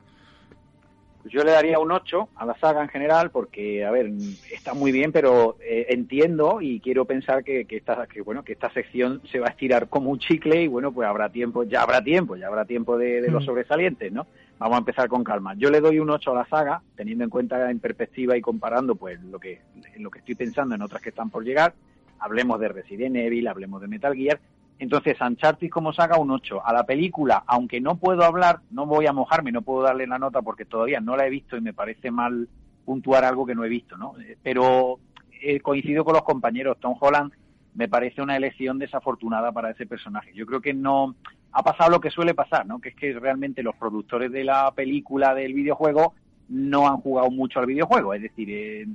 [1.21, 4.09] Pues yo le daría un 8 a la saga en general porque, a ver,
[4.53, 8.53] está muy bien, pero eh, entiendo y quiero pensar que, que, esta, que, bueno, que
[8.53, 11.81] esta sección se va a estirar como un chicle y, bueno, pues habrá tiempo, ya
[11.81, 13.45] habrá tiempo, ya habrá tiempo de, de los Mm.
[13.47, 14.27] sobresalientes, ¿no?
[14.59, 15.55] Vamos a empezar con calma.
[15.57, 18.95] Yo le doy un 8 a la saga, teniendo en cuenta en perspectiva y comparando,
[18.95, 19.59] pues, lo que,
[19.97, 21.73] lo que estoy pensando en otras que están por llegar.
[22.19, 24.39] Hablemos de Resident Evil, hablemos de Metal Gear,
[24.79, 26.65] entonces, Uncharted como saga un 8.
[26.65, 30.17] A la película, aunque no puedo hablar, no voy a mojarme, no puedo darle la
[30.17, 32.47] nota porque todavía no la he visto y me parece mal
[32.85, 34.15] puntuar algo que no he visto, ¿no?
[34.21, 34.99] Eh, Pero
[35.41, 36.79] eh, coincido con los compañeros.
[36.79, 37.33] Tom Holland
[37.75, 40.31] me parece una elección desafortunada para ese personaje.
[40.33, 41.13] Yo creo que no
[41.51, 42.79] ha pasado lo que suele pasar, ¿no?
[42.79, 46.13] Que es que realmente los productores de la película del videojuego
[46.47, 48.13] no han jugado mucho al videojuego.
[48.13, 48.87] Es decir, eh,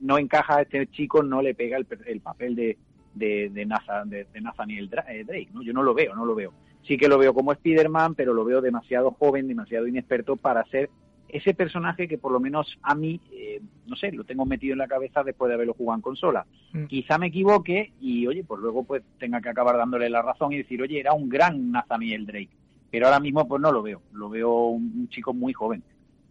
[0.00, 2.76] no encaja a este chico, no le pega el, el papel de,
[3.14, 5.62] de, de, Nathan- de- de Nathaniel Dra- eh, Drake, ¿no?
[5.62, 6.52] Yo no lo veo, no lo veo.
[6.82, 10.88] Sí que lo veo como Spider-Man, pero lo veo demasiado joven, demasiado inexperto para ser
[11.28, 14.78] ese personaje que por lo menos a mí, eh, no sé, lo tengo metido en
[14.78, 16.44] la cabeza después de haberlo jugado en consola.
[16.72, 16.86] Mm.
[16.86, 20.58] Quizá me equivoque y, oye, pues luego pues tenga que acabar dándole la razón y
[20.58, 22.48] decir, oye, era un gran Nathaniel Drake.
[22.90, 25.82] Pero ahora mismo pues no lo veo, lo veo un, un chico muy joven.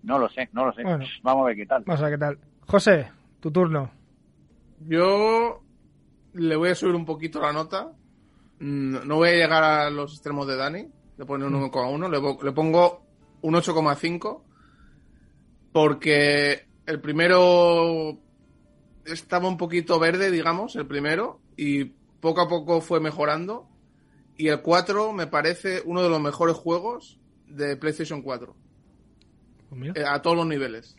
[0.03, 0.83] No lo sé, no lo sé.
[0.83, 1.05] Bueno.
[1.23, 1.83] Vamos a ver qué tal.
[1.85, 2.37] Vamos a ver qué tal.
[2.67, 3.07] José,
[3.39, 3.89] tu turno.
[4.87, 5.61] Yo
[6.33, 7.91] le voy a subir un poquito la nota.
[8.59, 10.87] Mm, No voy a llegar a los extremos de Dani.
[11.17, 12.09] Le pone un 1,1.
[12.09, 13.01] Le, po- le pongo
[13.41, 14.41] un 8,5.
[15.71, 18.17] Porque el primero
[19.05, 21.39] estaba un poquito verde, digamos, el primero.
[21.55, 23.67] Y poco a poco fue mejorando.
[24.37, 28.55] Y el 4 me parece uno de los mejores juegos de PlayStation 4.
[29.69, 30.95] Pues eh, a todos los niveles.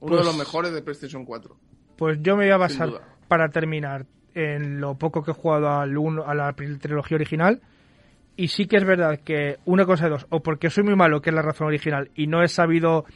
[0.00, 1.56] Uno Pues- de los mejores de PlayStation 4.
[1.96, 3.11] Pues yo me voy a basar.
[3.32, 4.04] Para terminar,
[4.34, 7.62] en lo poco que he jugado al uno- a la trilogía original.
[8.36, 11.22] Y sí que es verdad que una cosa de dos, o porque soy muy malo,
[11.22, 13.06] que es la razón original, y no he sabido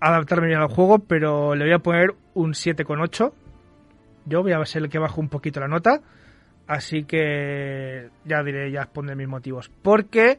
[0.00, 3.34] adaptarme bien al juego, pero le voy a poner un 7,8.
[4.24, 6.00] Yo voy a ser el que bajo un poquito la nota.
[6.66, 9.70] Así que ya diré, ya pondré mis motivos.
[9.82, 10.38] Porque,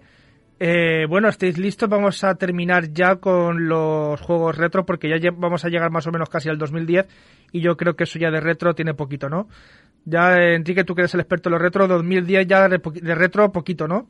[0.64, 5.66] eh, bueno, estáis listos, vamos a terminar ya con los juegos retro, porque ya vamos
[5.66, 7.07] a llegar más o menos casi al 2010,
[7.51, 9.47] y yo creo que eso ya de retro tiene poquito, ¿no?
[10.05, 13.88] Ya, Enrique, tú que eres el experto en los retro, 2010 ya de retro poquito,
[13.88, 14.05] ¿no?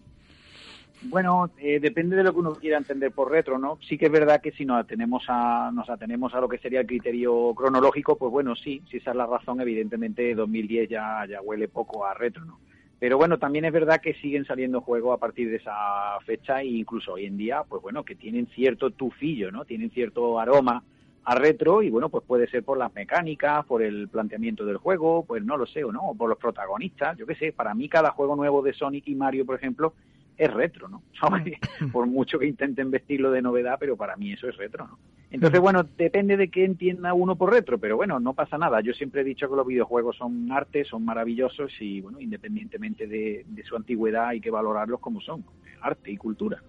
[1.03, 3.79] Bueno, eh, depende de lo que uno quiera entender por retro, ¿no?
[3.87, 6.81] Sí que es verdad que si nos atenemos a nos atenemos a lo que sería
[6.81, 11.41] el criterio cronológico, pues bueno, sí, si esa es la razón, evidentemente 2010 ya ya
[11.41, 12.59] huele poco a retro, ¿no?
[13.01, 16.67] Pero bueno, también es verdad que siguen saliendo juegos a partir de esa fecha e
[16.67, 19.65] incluso hoy en día, pues bueno, que tienen cierto tufillo, ¿no?
[19.65, 20.83] Tienen cierto aroma
[21.23, 25.25] a retro y bueno, pues puede ser por las mecánicas, por el planteamiento del juego,
[25.25, 27.89] pues no lo sé, o no, o por los protagonistas, yo qué sé, para mí
[27.89, 29.95] cada juego nuevo de Sonic y Mario, por ejemplo,
[30.41, 31.03] es retro, ¿no?
[31.93, 34.97] por mucho que intenten vestirlo de novedad, pero para mí eso es retro, ¿no?
[35.29, 38.81] Entonces, bueno, depende de qué entienda uno por retro, pero bueno, no pasa nada.
[38.81, 43.45] Yo siempre he dicho que los videojuegos son arte, son maravillosos y, bueno, independientemente de,
[43.47, 45.45] de su antigüedad, hay que valorarlos como son,
[45.81, 46.61] arte y cultura.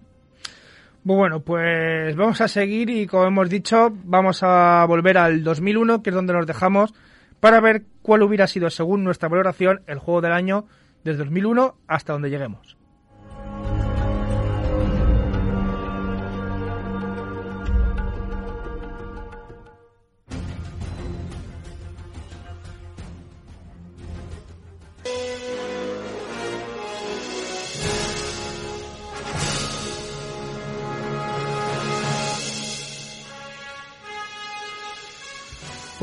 [1.03, 6.11] Bueno, pues vamos a seguir y como hemos dicho, vamos a volver al 2001, que
[6.11, 6.93] es donde nos dejamos,
[7.41, 10.65] para ver cuál hubiera sido, según nuestra valoración, el juego del año
[11.03, 12.77] desde 2001 hasta donde lleguemos.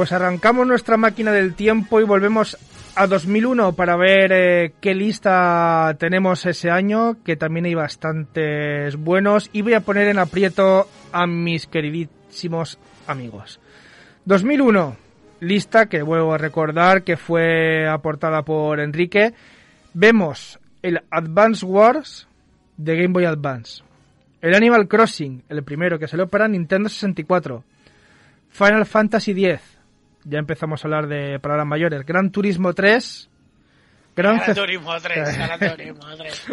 [0.00, 2.56] Pues arrancamos nuestra máquina del tiempo y volvemos
[2.94, 9.50] a 2001 para ver eh, qué lista tenemos ese año, que también hay bastantes buenos.
[9.52, 13.60] Y voy a poner en aprieto a mis queridísimos amigos.
[14.24, 14.96] 2001,
[15.40, 19.34] lista que vuelvo a recordar que fue aportada por Enrique.
[19.92, 22.26] Vemos el Advance Wars
[22.78, 23.82] de Game Boy Advance.
[24.40, 27.62] El Animal Crossing, el primero que salió para Nintendo 64.
[28.48, 29.79] Final Fantasy X.
[30.24, 32.04] Ya empezamos a hablar de palabras mayores.
[32.04, 33.28] Gran Turismo 3.
[34.16, 36.46] Gran, Gran Ce- Turismo 3, Gran Turismo 3.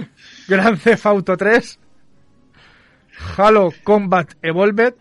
[0.48, 1.80] Gran Theft Auto 3.
[3.38, 4.94] Halo Combat Evolved.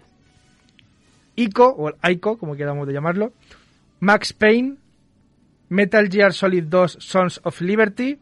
[1.37, 3.33] ICO, o el ICO, como queramos de llamarlo.
[4.01, 4.77] Max Payne.
[5.69, 8.19] Metal Gear Solid 2 Sons of Liberty.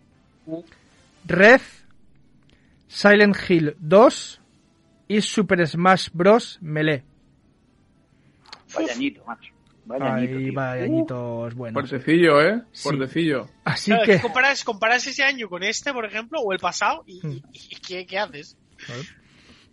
[1.27, 1.61] Red.
[2.89, 4.41] Silent Hill 2.
[5.09, 6.59] Y Super Smash Bros.
[6.61, 7.03] Melee.
[8.75, 8.95] Vaya
[9.27, 9.54] macho.
[9.87, 10.55] Vaya añito, Ahí tío.
[10.55, 11.89] va, añitos buenos.
[11.91, 12.63] Fuertecillo, ¿eh?
[12.73, 12.83] Sí.
[12.89, 13.47] Fuertecillo.
[13.65, 14.21] Así Claro, que...
[14.21, 18.07] comparas, comparas ese año con este, por ejemplo, o el pasado, y, y- y ¿qué,
[18.07, 18.57] qué haces?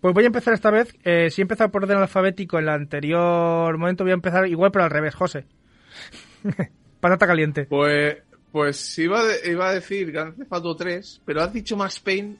[0.01, 0.95] Pues voy a empezar esta vez.
[1.03, 4.71] Eh, si he empezado por orden alfabético en el anterior momento, voy a empezar igual,
[4.71, 5.45] pero al revés, José.
[6.99, 7.65] Patata caliente.
[7.65, 8.17] Pues,
[8.51, 12.35] pues iba, de- iba a decir Grand Theft Auto 3, pero has dicho Max Payne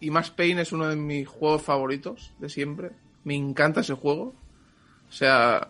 [0.00, 2.90] y Max Payne es uno de mis juegos favoritos de siempre.
[3.24, 4.34] Me encanta ese juego.
[5.08, 5.68] O sea,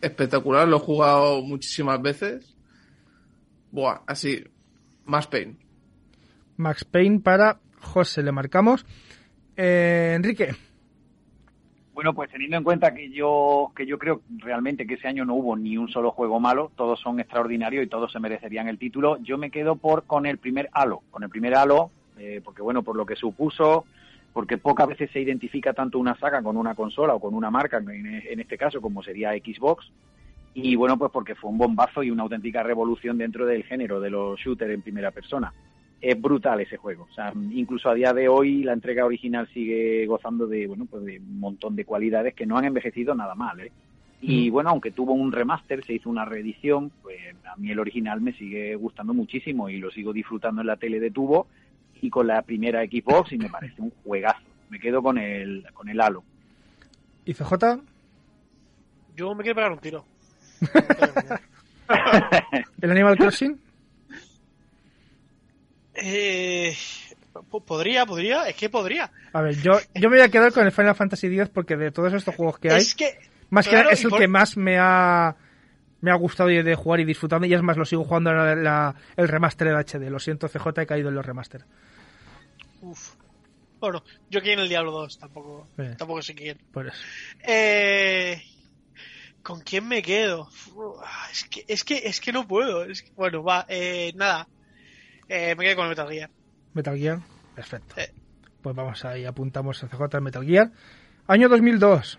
[0.00, 2.54] espectacular, lo he jugado muchísimas veces.
[3.70, 4.44] Buah, así,
[5.04, 5.56] Max Payne.
[6.56, 8.84] Max Payne para José, le marcamos.
[9.56, 10.54] Eh, Enrique,
[11.92, 15.34] Bueno, pues teniendo en cuenta que yo que yo creo realmente que ese año no
[15.34, 19.18] hubo ni un solo juego malo, todos son extraordinarios y todos se merecerían el título,
[19.18, 22.82] yo me quedo por con el primer Halo, con el primer Halo, eh, porque bueno,
[22.84, 23.84] por lo que supuso,
[24.32, 27.78] porque pocas veces se identifica tanto una saga con una consola o con una marca,
[27.78, 29.90] en, este caso como sería Xbox,
[30.54, 34.10] y bueno, pues porque fue un bombazo y una auténtica revolución dentro del género de
[34.10, 35.52] los shooters en primera persona.
[36.00, 37.06] Es brutal ese juego.
[37.10, 41.04] O sea, incluso a día de hoy la entrega original sigue gozando de, bueno, pues
[41.04, 43.72] de un montón de cualidades que no han envejecido nada mal, ¿eh?
[44.20, 48.20] Y bueno, aunque tuvo un remaster, se hizo una reedición, pues a mí el original
[48.20, 51.46] me sigue gustando muchísimo y lo sigo disfrutando en la tele de tubo
[52.02, 54.40] y con la primera Xbox y me parece un juegazo.
[54.70, 56.22] Me quedo con el, con el Halo.
[57.24, 57.52] ¿y CJ?
[59.16, 60.04] Yo me quiero pegar un tiro.
[62.80, 63.58] ¿El Animal Crossing?
[65.94, 66.74] Eh,
[67.50, 69.10] po- podría, podría, es que podría.
[69.32, 71.90] A ver, yo, yo me voy a quedar con el Final Fantasy X porque de
[71.90, 73.18] todos estos juegos que hay, Es que,
[73.50, 75.34] más que claro, es el por- que más me ha
[76.00, 78.54] me ha gustado de jugar y disfrutando y es más lo sigo jugando en la-
[78.54, 80.10] la- el remaster de HD.
[80.10, 81.64] Lo siento CJ, he caído en los remaster.
[82.82, 83.14] uf.
[83.80, 85.94] Bueno, yo quiero en el Diablo 2, tampoco, Eh.
[85.96, 86.58] tampoco sé quién.
[86.72, 86.96] Por eso.
[87.46, 88.42] Eh,
[89.42, 90.48] ¿Con quién me quedo?
[90.74, 92.84] Uf, es que, es que, es que no puedo.
[92.84, 94.48] Es que- bueno, va, eh, nada.
[95.28, 96.30] Eh, me quedo con el Metal Gear.
[96.74, 97.20] Metal Gear,
[97.54, 97.94] perfecto.
[98.62, 100.72] Pues vamos ahí, apuntamos a CJ Metal Gear.
[101.28, 102.18] Año 2002.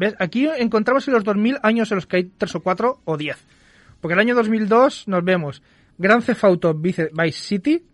[0.00, 0.14] ¿Ves?
[0.18, 3.36] Aquí encontramos en los 2000 años en los que hay 3 o 4 o 10.
[4.00, 5.62] Porque el año 2002 nos vemos
[5.98, 7.84] Grand Theft Auto Vice Vice City,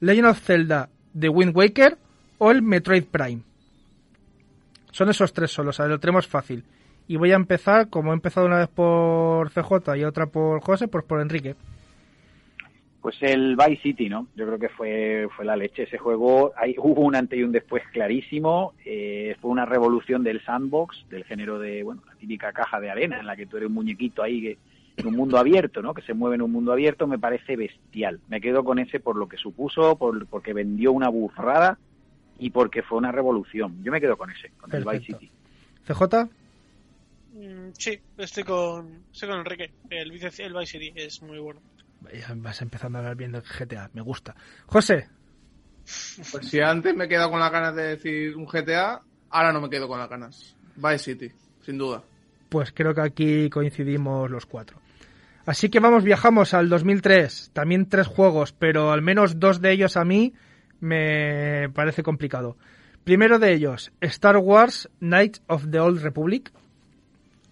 [0.00, 1.96] Legend of Zelda The Wind Waker
[2.36, 3.40] o el Metroid Prime.
[4.90, 6.64] Son esos tres solos, o sea, lo tenemos fácil.
[7.08, 10.86] Y voy a empezar, como he empezado una vez por CJ y otra por José,
[10.86, 11.56] pues por Enrique.
[13.02, 14.28] Pues el Vice City, ¿no?
[14.36, 15.82] Yo creo que fue, fue la leche.
[15.82, 18.74] Ese juego, hay, hubo un antes y un después clarísimo.
[18.84, 23.18] eh, fue una revolución del sandbox, del género de, bueno, la típica caja de arena
[23.18, 24.58] en la que tú eres un muñequito ahí que,
[24.96, 25.94] en un mundo abierto, ¿no?
[25.94, 28.20] Que se mueve en un mundo abierto, me parece bestial.
[28.28, 31.78] Me quedo con ese por lo que supuso, por, porque vendió una burrada
[32.38, 33.82] y porque fue una revolución.
[33.82, 35.06] Yo me quedo con ese, con el Vice.
[35.06, 35.30] City.
[35.86, 36.28] CJ,
[37.34, 39.70] Mm, sí, estoy con, estoy con Enrique.
[39.90, 41.60] El Vice, el Vice City es muy bueno.
[42.12, 44.34] Ya vas empezando a hablar bien del GTA, me gusta.
[44.66, 45.08] José,
[45.84, 49.00] Pues si antes me he quedado con las ganas de decir un GTA,
[49.30, 50.56] ahora no me quedo con las ganas.
[50.76, 51.32] Vice City,
[51.64, 52.02] sin duda.
[52.48, 54.78] pues creo que aquí coincidimos los cuatro.
[55.44, 57.50] Así que vamos, viajamos al 2003.
[57.52, 60.34] También tres juegos, pero al menos dos de ellos a mí
[60.80, 62.56] me parece complicado.
[63.04, 66.52] Primero de ellos, Star Wars Knights of the Old Republic.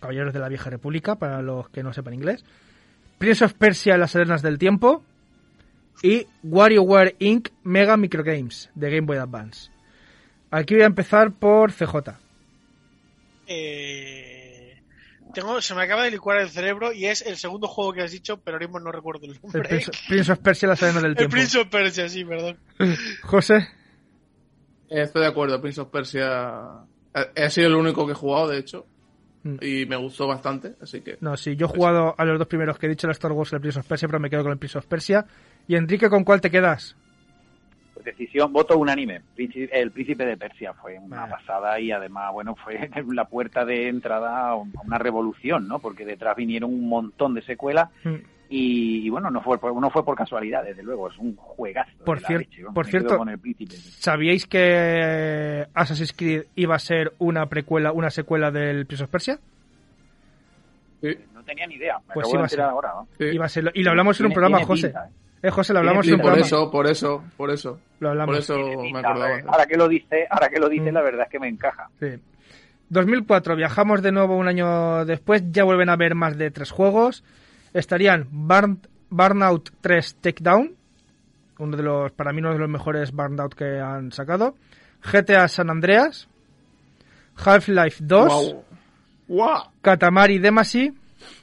[0.01, 2.45] Caballeros de la Vieja República, para los que no sepan inglés.
[3.21, 5.05] Prince of Persia, Las Arenas del Tiempo.
[6.03, 7.51] Y WarioWare Inc.
[7.65, 9.71] Mega Microgames, de Game Boy Advance.
[10.51, 12.15] Aquí voy a empezar por CJ.
[13.47, 14.81] Eh,
[15.35, 18.11] tengo, se me acaba de licuar el cerebro y es el segundo juego que has
[18.11, 19.69] dicho, pero ahora mismo no recuerdo el El nombre.
[19.69, 21.33] Prince, Prince of Persia, Las Arenas del El Tiempo.
[21.33, 22.59] Prince of Persia, sí, perdón.
[23.23, 23.69] José.
[24.89, 28.49] Eh, Estoy de acuerdo, Prince of Persia he, he sido el único que he jugado,
[28.49, 28.87] de hecho,
[29.43, 29.57] Mm.
[29.63, 31.17] y me gustó bastante, así que...
[31.21, 33.53] No, sí, yo he jugado a los dos primeros que he dicho, el Star Wars
[33.53, 35.25] y el Prince of Persia, pero me quedo con el Prince of Persia.
[35.67, 36.97] Y Enrique, ¿con cuál te quedas?
[37.95, 39.23] Pues decisión, voto unánime.
[39.37, 41.33] El Príncipe de Persia fue una Vale.
[41.33, 45.79] pasada y además, bueno, fue la puerta de entrada a una revolución, ¿no?
[45.79, 48.17] Porque detrás vinieron un montón de secuelas Mm.
[48.53, 51.91] Y, y, bueno, no fue, por, no fue por casualidad, desde luego, es un juegazo.
[51.99, 53.77] de Por la cier- leche, vamos, por cierto- con el Príncipe.
[53.77, 59.39] ¿Sabíais que Assassin's Creed iba a ser una precuela, una secuela del Prince of Persia?
[61.01, 62.61] Sí, No tenía ni idea, me Pues acabo iba de a ser.
[62.61, 63.09] ahora, ¿no?
[63.19, 63.25] sí.
[63.25, 64.87] Iba a ser, y lo hablamos en un programa, tiene José.
[64.89, 65.11] pinta, ¿eh?
[65.43, 66.47] Eh, José, lo hablamos en por programa.
[66.47, 67.81] eso, por eso, por eso.
[68.01, 68.35] Lo hablamos.
[68.35, 68.59] Por eso
[68.93, 69.39] me acordaba.
[69.39, 69.45] eh.
[69.47, 70.95] Ahora que lo dice, ahora que lo dice, Mm.
[70.95, 71.89] la verdad es que me encaja.
[71.99, 72.09] Sí.
[72.91, 77.25] 2004, viajamos de nuevo un año después, ya vuelven a haber más de tres juegos.
[77.75, 80.75] Estarían Burn- Burnout 3 Takedown,
[81.59, 84.55] uno de los, para mí uno de los mejores Burnout que han sacado.
[85.03, 86.29] GTA San Andreas,
[87.37, 88.65] Half-Life 2, Guau.
[89.29, 89.71] Guau.
[89.83, 90.93] Katamari Damacy,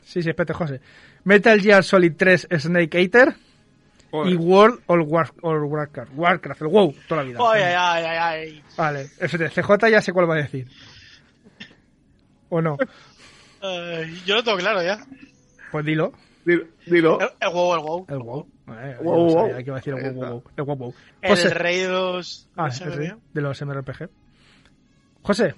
[0.03, 0.81] sí, sí, espérate, José.
[1.23, 3.35] Metal Gear Solid 3 Snake Eater
[4.11, 4.31] Joder.
[4.31, 7.39] y World of War- Warcraft, Warcraft, el WoW, toda la vida.
[7.51, 8.63] Ay, ay, ay.
[8.77, 10.67] Vale, espérate, CJ ya sé cuál va a decir.
[12.49, 12.77] ¿O no?
[14.25, 14.99] Yo lo tengo claro ya.
[15.71, 16.11] Pues dilo.
[16.45, 16.65] Dilo.
[16.85, 17.19] dilo.
[17.19, 18.05] El, el WoW, el WoW.
[18.09, 18.47] El WoW.
[18.69, 19.45] Eh, Wow, wow.
[19.53, 20.43] a decir el WoW, wow, wow.
[20.57, 20.93] El WoW, wow.
[21.21, 21.49] El José.
[21.53, 22.49] rey de los...
[22.55, 23.21] Ah, ¿se el rey olvidó?
[23.33, 24.09] de los MRPG.
[25.23, 25.55] José.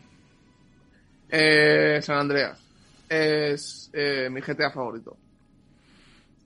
[1.29, 2.63] Eh, San Andreas.
[3.07, 5.17] Es eh, mi GTA favorito.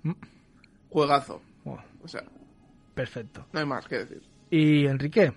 [0.03, 0.11] Mm.
[0.89, 1.41] Juegazo.
[1.65, 2.23] O sea,
[2.93, 3.45] perfecto.
[3.53, 4.21] no hay más que decir.
[4.49, 5.31] ¿Y Enrique?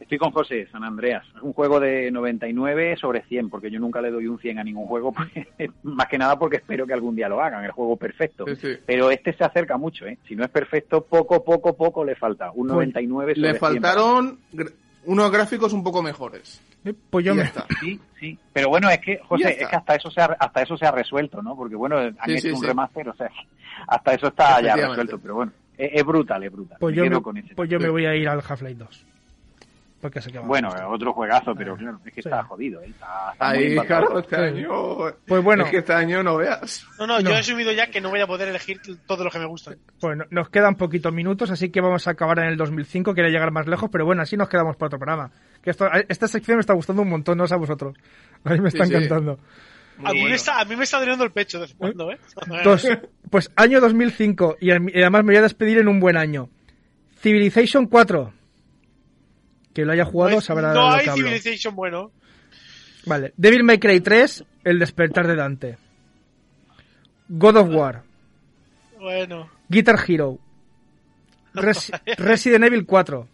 [0.00, 1.24] Estoy con José, San Andreas.
[1.36, 4.64] Es un juego de 99 sobre 100, porque yo nunca le doy un 100 a
[4.64, 5.12] ningún juego,
[5.82, 8.44] más que nada porque espero que algún día lo hagan, el juego perfecto.
[8.46, 8.68] Sí, sí.
[8.86, 10.18] Pero este se acerca mucho, ¿eh?
[10.26, 12.50] Si no es perfecto, poco, poco, poco le falta.
[12.52, 13.60] Un Pues 99 sobre Le 100.
[13.60, 14.38] faltaron
[15.04, 16.62] unos gráficos un poco mejores.
[16.84, 17.42] Eh, Pues yo me...
[17.42, 17.66] está.
[17.80, 18.38] Sí, sí.
[18.52, 20.90] Pero bueno, es que, José, es que hasta eso se ha, hasta eso se ha
[20.92, 21.56] resuelto, ¿no?
[21.56, 22.66] Porque bueno, han Sí, hecho sí, un sí.
[22.66, 23.28] remaster, o sea,
[23.88, 25.18] hasta eso está ya resuelto.
[25.18, 26.76] Pero bueno, es, es brutal, es brutal.
[26.80, 27.54] Pues Me yo, me, con ese.
[27.54, 29.06] pues yo me voy a ir al Half-Life 2.
[30.00, 32.28] Porque a Bueno, otro juegazo, pero claro, es que Sí.
[32.28, 32.86] está jodido, ¿eh?
[32.90, 34.42] Está, está Ahí, claro, este Sí.
[34.42, 34.68] año.
[35.26, 35.64] Pues bueno.
[35.64, 36.86] Es que este año no veas.
[37.00, 37.28] No, no, No.
[37.30, 39.76] yo he asumido ya que no voy a poder elegir todos los que me gustan.
[40.00, 43.12] Bueno, nos quedan poquitos minutos, así que vamos a acabar en el 2005.
[43.12, 45.32] Quería llegar más lejos, pero bueno, así nos quedamos para otro programa.
[45.62, 47.96] Que esto, esta sección me está gustando un montón, no sé a vosotros.
[48.44, 48.96] A mí me está Sí, sí.
[48.96, 49.40] encantando.
[50.04, 52.12] A mí, me está, a mí me está doliendo el pecho de vez en cuando,
[52.12, 52.18] ¿eh?
[52.62, 52.86] Dos,
[53.30, 56.48] pues año 2005, y al- y además me voy a despedir en un buen año.
[57.20, 58.32] Civilization 4.
[59.74, 61.26] Que lo haya jugado Pues sabrá no de lo hay que hablo.
[61.28, 62.10] Civilization bueno.
[63.06, 63.32] Vale.
[63.36, 65.78] Devil May Cry 3, El despertar de Dante.
[67.28, 68.02] God of War.
[68.98, 69.48] Bueno.
[69.68, 70.38] Guitar Hero.
[71.54, 73.28] Res- Resident Evil 4.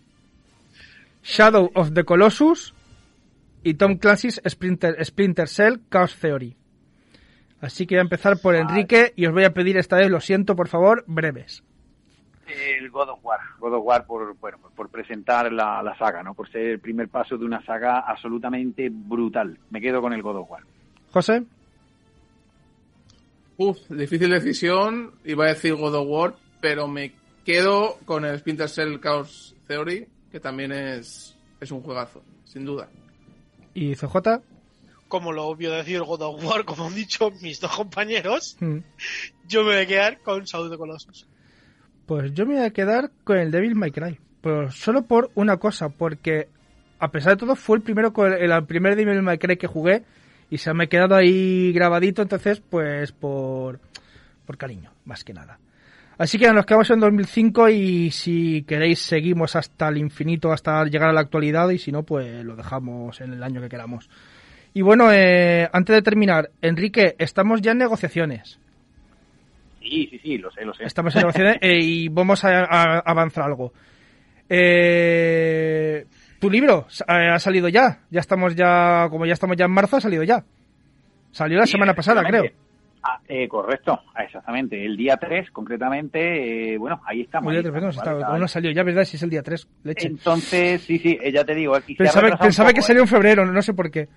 [1.22, 2.74] Shadow of the Colossus.
[3.62, 6.54] Y Tom Clancy's Splinter, Splinter Cell Chaos Theory.
[7.60, 10.20] Así que voy a empezar por Enrique y os voy a pedir esta vez, lo
[10.20, 11.62] siento, por favor, breves.
[12.46, 13.40] El God of War.
[13.58, 16.34] God of War por, bueno, por- por presentar la, la saga, ¿no?
[16.34, 19.58] Por ser el primer paso de una saga absolutamente brutal.
[19.70, 20.62] Me quedo con el God of War.
[21.12, 21.44] José.
[23.56, 25.12] Uf, difícil decisión.
[25.24, 27.12] Iba a decir God of War, pero me
[27.44, 32.88] quedo con el Splinter Cell Chaos Theory, que también es, es un juegazo, sin duda.
[33.74, 34.40] ¿Y CJ?
[35.08, 38.78] Como lo obvio de decir God of War, como han dicho mis dos compañeros, Mm.
[39.46, 41.28] yo me voy a quedar con the Colossus.
[42.06, 44.18] Pues yo me voy a quedar con el Devil May Cry.
[44.40, 46.48] Pero solo por una cosa, porque
[46.98, 50.04] a pesar de todo fue el primero el, el primer Devil May Cry que jugué
[50.50, 53.80] y se me ha quedado ahí grabadito, entonces pues por,
[54.44, 55.58] por cariño, más que nada.
[56.16, 61.08] Así que nos quedamos en 2005 y si queréis seguimos hasta el infinito, hasta llegar
[61.08, 64.08] a la actualidad y si no pues lo dejamos en el año que queramos.
[64.74, 68.60] Y bueno, eh, antes de terminar, Enrique, estamos ya en negociaciones.
[69.84, 70.84] Sí, sí, sí, lo sé, lo sé.
[70.84, 73.72] Estamos en negociaciones eh, y vamos a, a avanzar algo.
[74.48, 76.06] Eh,
[76.40, 78.00] tu libro eh, ha salido ya.
[78.10, 80.44] Ya estamos ya, como ya estamos ya en marzo, ha salido ya.
[81.30, 82.44] Salió la Sí, semana pasada, creo.
[83.06, 84.82] Ah, eh, correcto, ah, exactamente.
[84.82, 87.44] El día 3, concretamente, eh, bueno, ahí estamos.
[87.48, 88.40] Muy ahí bien, perdón, estamos, está- ¿vale?
[88.40, 89.04] no salió ya, ¿verdad?
[89.04, 90.06] Si es el día 3, leche.
[90.06, 91.74] Entonces, sí, sí, eh, ya te digo.
[91.76, 93.04] aquí Pensaba, pensaba que poco, salió ¿eh?
[93.04, 94.08] en febrero, no sé por qué.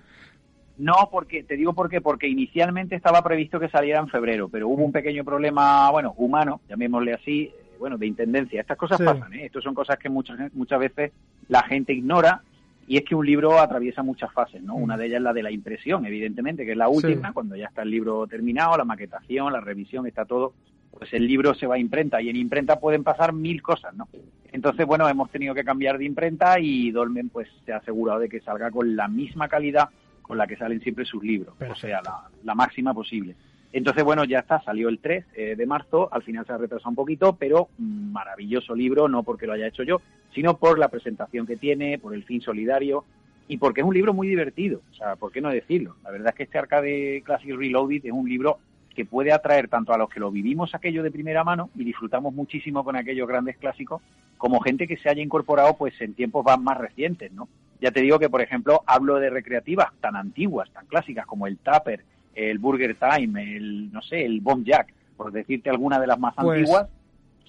[0.78, 4.68] No, porque te digo por qué, porque inicialmente estaba previsto que saliera en febrero, pero
[4.68, 8.60] hubo un pequeño problema, bueno, humano, llamémosle así, eh, bueno, de intendencia.
[8.60, 9.04] Estas cosas Sí.
[9.04, 9.46] pasan, ¿eh?
[9.46, 11.12] Estas son cosas que muchas muchas veces
[11.48, 12.42] la gente ignora
[12.86, 14.76] y es que un libro atraviesa muchas fases, ¿no?
[14.78, 14.82] Mm.
[14.82, 17.34] Una de ellas es la de la impresión, evidentemente, que es la última, Sí.
[17.34, 20.54] cuando ya está el libro terminado, la maquetación, la revisión, está todo,
[20.96, 24.08] pues el libro se va a imprenta y en imprenta pueden pasar mil cosas, ¿no?
[24.52, 28.28] Entonces, bueno, hemos tenido que cambiar de imprenta y Dolmen pues se ha asegurado de
[28.28, 29.88] que salga con la misma calidad
[30.28, 33.34] con la que salen siempre sus libros, o sea, la, la máxima posible.
[33.72, 36.90] Entonces, bueno, ya está, salió el 3 eh, de marzo, al final se ha retrasado
[36.90, 40.00] un poquito, pero maravilloso libro, no porque lo haya hecho yo,
[40.34, 43.04] sino por la presentación que tiene, por el fin solidario
[43.46, 45.96] y porque es un libro muy divertido, o sea, ¿por qué no decirlo?
[46.04, 48.58] La verdad es que este Arcade Classic Reloaded es un libro
[48.94, 52.34] que puede atraer tanto a los que lo vivimos aquello de primera mano y disfrutamos
[52.34, 54.02] muchísimo con aquellos grandes clásicos,
[54.36, 57.48] como gente que se haya incorporado pues en tiempos más recientes, ¿no?
[57.80, 61.58] Ya te digo que, por ejemplo, hablo de recreativas tan antiguas, tan clásicas como el
[61.58, 62.04] Tupper,
[62.34, 66.34] el Burger Time, el, no sé, el Bomb Jack, por decirte alguna de las más
[66.36, 66.88] Pues, antiguas,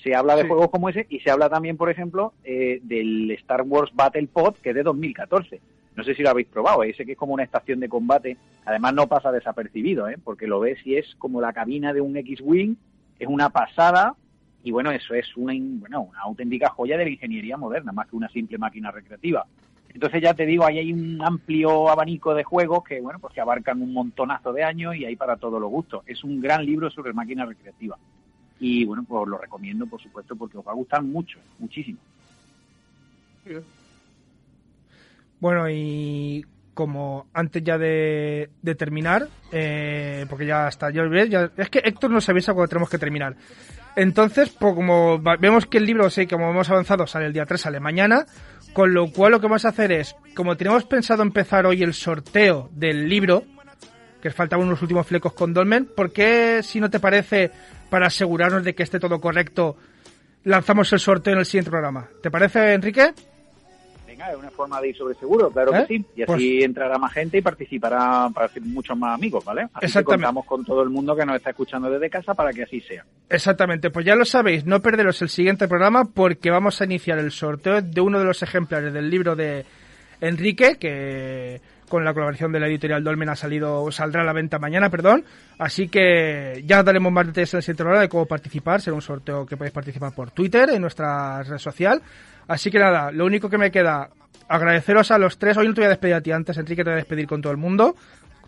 [0.03, 0.47] se habla de sí.
[0.47, 4.55] juegos como ese y se habla también, por ejemplo, eh, del Star Wars Battle Pod,
[4.55, 5.59] que es de 2014.
[5.95, 8.37] No sé si lo habéis probado, ese que es como una estación de combate.
[8.65, 10.17] Además no pasa desapercibido, ¿eh?
[10.23, 12.75] porque lo ves y es como la cabina de un X-Wing,
[13.19, 14.15] es una pasada
[14.63, 18.15] y bueno, eso es una, bueno, una auténtica joya de la ingeniería moderna, más que
[18.15, 19.45] una simple máquina recreativa.
[19.93, 23.41] Entonces ya te digo, ahí hay un amplio abanico de juegos que, bueno, pues que
[23.41, 26.03] abarcan un montonazo de años y hay para todos los gustos.
[26.05, 27.97] Es un gran libro sobre máquina recreativa.
[28.59, 31.97] Y bueno, pues lo recomiendo, por supuesto, porque os va a gustar mucho, muchísimo.
[35.39, 41.79] Bueno, y como antes ya de, terminar, eh, porque ya está, ves, ya- es que
[41.79, 43.35] Héctor nos avisa cuando tenemos que terminar.
[43.95, 47.59] Entonces, pues como vemos que el libro, sí, como hemos avanzado, sale el día 3,
[47.59, 48.25] sale mañana,
[48.73, 51.93] con lo cual lo que vamos a hacer es, como tenemos pensado empezar hoy el
[51.93, 53.43] sorteo del libro,
[54.21, 57.51] que faltaban unos últimos flecos con Dolmen, ¿por qué, si no te parece,
[57.89, 59.77] para asegurarnos de que esté todo correcto,
[60.43, 62.07] lanzamos el sorteo en el siguiente programa?
[62.21, 63.13] ¿Te parece, Enrique?
[64.19, 65.85] Venga, es una forma de ir sobre seguro, claro ¿Eh?
[65.87, 66.05] que sí.
[66.15, 69.67] Y así Pues- entrará más gente y participará para ser muchos más amigos, ¿vale?
[69.73, 72.63] Así que contamos con todo el mundo que nos está escuchando desde casa para que
[72.63, 73.05] así sea.
[73.29, 77.31] Exactamente, pues ya lo sabéis, no perderos el siguiente programa porque vamos a iniciar el
[77.31, 79.65] sorteo de uno de los ejemplares del libro de
[80.19, 84.59] Enrique, que con la colaboración de la editorial Dolmen ha salido, saldrá a la venta
[84.59, 85.25] mañana, perdón.
[85.57, 88.81] Así que ya daremos más detalles en el siguiente programa de cómo participar.
[88.81, 92.01] Será un sorteo que podéis participar por Twitter, en nuestra red social.
[92.47, 94.09] Así que nada, lo único que me queda,
[94.47, 95.57] agradeceros a los tres.
[95.57, 97.41] Hoy no te voy a despedir a ti antes, Enrique, te voy a despedir con
[97.41, 97.95] todo el mundo.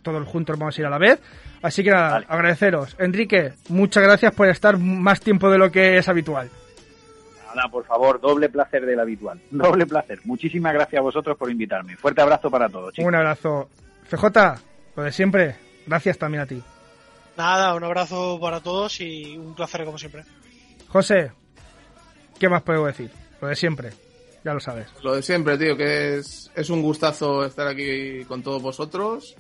[0.02, 1.20] Todos juntos vamos a ir a la vez.
[1.62, 2.26] Así que nada, Vale.
[2.30, 2.96] agradeceros.
[3.00, 6.50] Enrique, muchas gracias por estar más tiempo de lo que es habitual.
[7.56, 9.40] Nada, por favor, doble placer del habitual.
[9.52, 10.20] Doble placer.
[10.26, 11.96] Muchísimas gracias a vosotros por invitarme.
[11.98, 13.08] Fuerte abrazo para todos, chicos.
[13.08, 13.70] Un abrazo.
[14.10, 14.26] CJ,
[14.96, 15.56] lo de siempre.
[15.86, 16.62] Gracias también a ti.
[17.38, 20.24] Nada, un abrazo para todos y un placer como siempre.
[20.90, 21.32] José,
[22.38, 23.10] ¿qué más puedo decir?
[23.42, 23.90] Lo de siempre,
[24.44, 24.88] ya lo sabes.
[25.02, 29.36] Lo de siempre, tío, que es, es un gustazo estar aquí con todos vosotros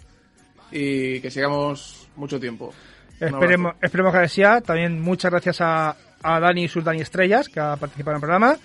[0.71, 2.73] y que sigamos mucho tiempo.
[3.19, 4.61] Esperemos, esperemos que así sea.
[4.61, 8.21] También muchas gracias a, a Dani y sus Dani Estrellas, que ha participado en el
[8.21, 8.55] programa.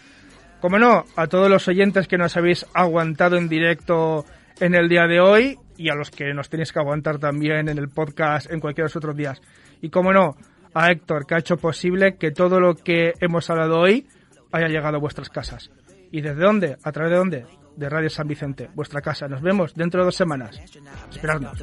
[0.61, 4.25] Como no, a todos los oyentes que nos habéis aguantado en directo
[4.59, 7.79] en el día de hoy y a los que nos tenéis que aguantar también en
[7.79, 9.41] el podcast en cualquiera de los otros días.
[9.83, 10.37] Y como no,
[10.75, 14.07] a Héctor, que ha hecho posible que todo lo que hemos hablado hoy
[14.53, 15.71] haya llegado a vuestras casas.
[16.11, 16.77] ¿Y desde dónde?
[16.83, 17.47] ¿A través de dónde?
[17.77, 19.29] De Radio San Vicente, vuestra casa.
[19.29, 20.59] Nos vemos dentro de dos semanas.
[21.11, 21.63] Esperadnos.